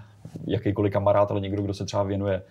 jakýkoliv 0.47 0.93
kamarád, 0.93 1.31
ale 1.31 1.41
někdo, 1.41 1.61
kdo 1.61 1.73
se 1.73 1.85
třeba 1.85 2.03
věnuje 2.03 2.41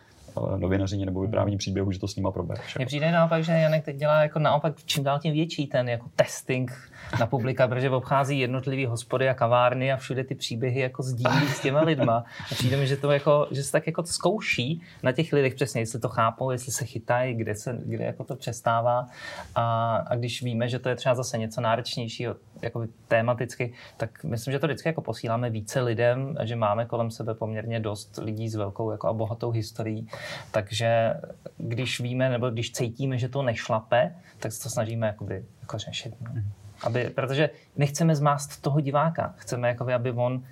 novinařině 0.56 1.06
nebo 1.06 1.20
vyprávění 1.20 1.56
příběhu, 1.56 1.92
že 1.92 1.98
to 1.98 2.08
s 2.08 2.16
nima 2.16 2.30
probere. 2.30 2.62
Mně 2.76 2.86
přijde 2.86 3.12
naopak, 3.12 3.44
že 3.44 3.52
Janek 3.52 3.84
teď 3.84 3.96
dělá 3.96 4.22
jako 4.22 4.38
naopak 4.38 4.74
čím 4.84 5.04
dál 5.04 5.18
tím 5.18 5.32
větší 5.32 5.66
ten 5.66 5.88
jako 5.88 6.06
testing 6.16 6.90
na 7.20 7.26
publika, 7.26 7.68
protože 7.68 7.90
obchází 7.90 8.38
jednotlivý 8.38 8.86
hospody 8.86 9.28
a 9.28 9.34
kavárny 9.34 9.92
a 9.92 9.96
všude 9.96 10.24
ty 10.24 10.34
příběhy 10.34 10.80
jako 10.80 11.02
sdílí 11.02 11.48
s 11.48 11.60
těma 11.60 11.80
lidma. 11.80 12.24
A 12.52 12.54
přijde 12.54 12.76
mi, 12.76 12.86
že 12.86 12.96
to 12.96 13.10
jako, 13.10 13.46
že 13.50 13.62
se 13.62 13.72
tak 13.72 13.86
jako 13.86 14.02
zkouší 14.02 14.82
na 15.02 15.12
těch 15.12 15.32
lidech 15.32 15.54
přesně, 15.54 15.80
jestli 15.80 16.00
to 16.00 16.08
chápou, 16.08 16.50
jestli 16.50 16.72
se 16.72 16.84
chytají, 16.84 17.34
kde, 17.34 17.54
se, 17.54 17.78
kde 17.84 18.04
jako 18.04 18.24
to 18.24 18.36
přestává. 18.36 19.06
A, 19.54 19.96
a, 19.96 20.14
když 20.14 20.42
víme, 20.42 20.68
že 20.68 20.78
to 20.78 20.88
je 20.88 20.96
třeba 20.96 21.14
zase 21.14 21.38
něco 21.38 21.60
náročnějšího, 21.60 22.36
jako 22.62 22.86
tématicky, 23.08 23.72
tak 23.96 24.24
myslím, 24.24 24.52
že 24.52 24.58
to 24.58 24.66
vždycky 24.66 24.88
jako 24.88 25.02
posíláme 25.02 25.50
více 25.50 25.80
lidem, 25.80 26.36
že 26.42 26.56
máme 26.56 26.84
kolem 26.84 27.10
sebe 27.10 27.34
poměrně 27.34 27.80
dost 27.80 28.18
lidí 28.22 28.48
s 28.48 28.54
velkou 28.54 28.90
jako 28.90 29.08
a 29.08 29.12
bohatou 29.12 29.50
historií. 29.50 30.08
Takže 30.50 31.14
když 31.58 32.00
víme 32.00 32.28
nebo 32.28 32.50
když 32.50 32.72
cítíme, 32.72 33.18
že 33.18 33.28
to 33.28 33.42
nešlape, 33.42 34.14
tak 34.38 34.52
se 34.52 34.62
to 34.62 34.70
snažíme 34.70 35.06
jakoby, 35.06 35.44
jako 35.60 35.78
řešit. 35.78 36.14
No. 36.20 36.30
Mm. 36.32 36.52
Aby, 36.82 37.10
protože 37.14 37.50
nechceme 37.76 38.16
zmást 38.16 38.62
toho 38.62 38.80
diváka. 38.80 39.34
Chceme, 39.36 39.68
jakoby, 39.68 39.94
aby 39.94 40.10
on 40.10 40.42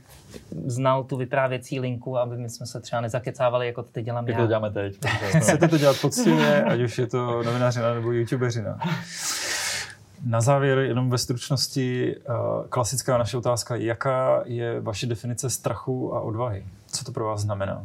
znal 0.66 1.04
tu 1.04 1.16
vyprávěcí 1.16 1.80
linku, 1.80 2.18
aby 2.18 2.36
my 2.36 2.50
jsme 2.50 2.66
se 2.66 2.80
třeba 2.80 3.00
nezakecávali, 3.00 3.66
jako 3.66 3.82
to 3.82 3.88
teď 3.92 4.04
dělám 4.04 4.28
Jak 4.28 4.36
já. 4.36 4.42
to 4.42 4.48
děláme 4.48 4.70
teď. 4.70 4.98
Chcete 5.38 5.68
to 5.68 5.78
dělat 5.78 5.96
poctivě, 6.00 6.64
ať 6.64 6.80
už 6.80 6.98
je 6.98 7.06
to 7.06 7.42
novinářina 7.42 7.94
nebo 7.94 8.12
youtubeřina. 8.12 8.78
Na 10.26 10.40
závěr, 10.40 10.78
jenom 10.78 11.10
ve 11.10 11.18
stručnosti, 11.18 12.16
eh, 12.16 12.32
klasická 12.68 13.18
naše 13.18 13.36
otázka, 13.36 13.76
jaká 13.76 14.42
je 14.44 14.80
vaše 14.80 15.06
definice 15.06 15.50
strachu 15.50 16.14
a 16.14 16.20
odvahy? 16.20 16.66
Co 16.86 17.04
to 17.04 17.12
pro 17.12 17.24
vás 17.24 17.40
znamená? 17.40 17.84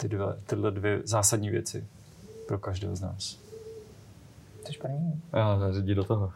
Ty 0.00 0.08
dvě, 0.08 0.26
tyhle 0.46 0.70
dvě 0.70 1.00
zásadní 1.04 1.50
věci 1.50 1.84
pro 2.48 2.58
každého 2.58 2.96
z 2.96 3.00
nás. 3.00 3.38
Jsi 4.66 4.78
první. 4.78 5.22
Já 5.32 5.72
řadí 5.72 5.94
do 5.94 6.04
toho. 6.04 6.32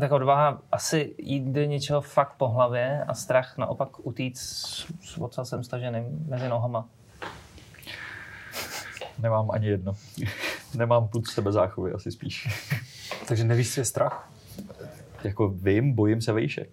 Tak 0.00 0.12
odvaha 0.12 0.62
asi 0.72 1.14
jít 1.18 1.44
do 1.44 1.64
něčeho 1.64 2.00
fakt 2.00 2.32
po 2.36 2.48
hlavě 2.48 3.04
a 3.04 3.14
strach 3.14 3.58
naopak 3.58 4.06
utíct 4.06 4.40
s 4.40 4.86
s 5.02 5.18
ocasem 5.18 5.64
staženým 5.64 6.26
mezi 6.28 6.48
nohama. 6.48 6.88
Nemám 9.18 9.50
ani 9.50 9.66
jedno. 9.66 9.94
Nemám 10.74 11.08
put 11.08 11.28
sebe 11.28 11.52
záchovy, 11.52 11.92
asi 11.92 12.12
spíš. 12.12 12.48
Takže 13.28 13.44
nevíš, 13.44 13.74
co 13.74 13.80
je 13.80 13.84
strach? 13.84 14.30
jako 15.24 15.48
vím, 15.48 15.94
bojím 15.94 16.20
se 16.20 16.32
vejšek 16.32 16.68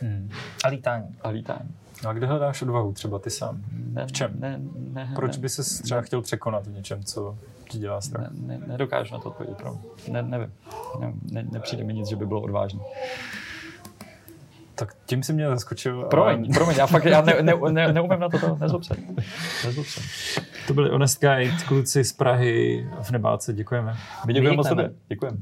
Hmm. 0.00 0.30
A 0.64 0.68
lítání. 0.68 1.16
a 1.22 1.28
lítání. 1.28 1.74
No 2.04 2.10
a 2.10 2.12
kde 2.12 2.26
hledáš 2.26 2.62
odvahu 2.62 2.92
třeba 2.92 3.18
ty 3.18 3.30
sám? 3.30 3.62
Ne, 3.92 4.06
V 4.06 4.12
čem? 4.12 4.30
Ne, 4.38 4.60
ne, 4.92 5.12
Proč 5.14 5.36
by 5.36 5.48
se 5.48 5.82
třeba 5.82 6.00
chtěl 6.00 6.22
překonat 6.22 6.66
v 6.66 6.72
něčem, 6.72 7.04
co 7.04 7.38
ti 7.68 7.78
dělá 7.78 8.00
strach? 8.00 8.26
ne, 8.30 8.58
ne, 8.58 8.66
nedokážu 8.66 9.14
na 9.14 9.20
to 9.20 9.28
odpovědět. 9.28 9.58
pro- 9.58 9.78
Ne, 10.08 10.22
nevím. 10.22 10.52
Ne, 11.00 11.12
ne, 11.32 11.44
nepřijde 11.52 11.84
mi 11.84 11.94
nic, 11.94 12.08
že 12.08 12.16
by 12.16 12.26
bylo 12.26 12.40
odvážné. 12.40 12.80
Tak 14.74 14.96
tím 15.06 15.22
si 15.22 15.32
mě 15.32 15.48
zaskočil. 15.48 16.02
Promiň, 16.02 16.54
promiň, 16.54 16.76
já 16.76 16.86
fakt 16.86 17.04
já 17.04 17.22
ne, 17.22 17.34
ne, 17.42 17.52
ne, 17.70 17.92
neumím 17.92 18.20
na 18.20 18.28
toto, 18.28 18.56
nezlob 18.60 18.84
se. 18.84 18.94
Nezlob 19.66 19.86
se. 19.86 20.00
To 20.66 20.74
byli 20.74 20.90
Honest 20.90 21.20
Guide, 21.20 21.56
kluci 21.68 22.04
z 22.04 22.12
Prahy 22.12 22.86
v 23.02 23.10
Nebáce. 23.10 23.52
Děkujeme. 23.52 23.96
My 24.26 24.32
děkujeme 24.32 24.56
moc 24.56 24.68
tobě. 24.68 24.90
Děkujeme. 25.08 25.38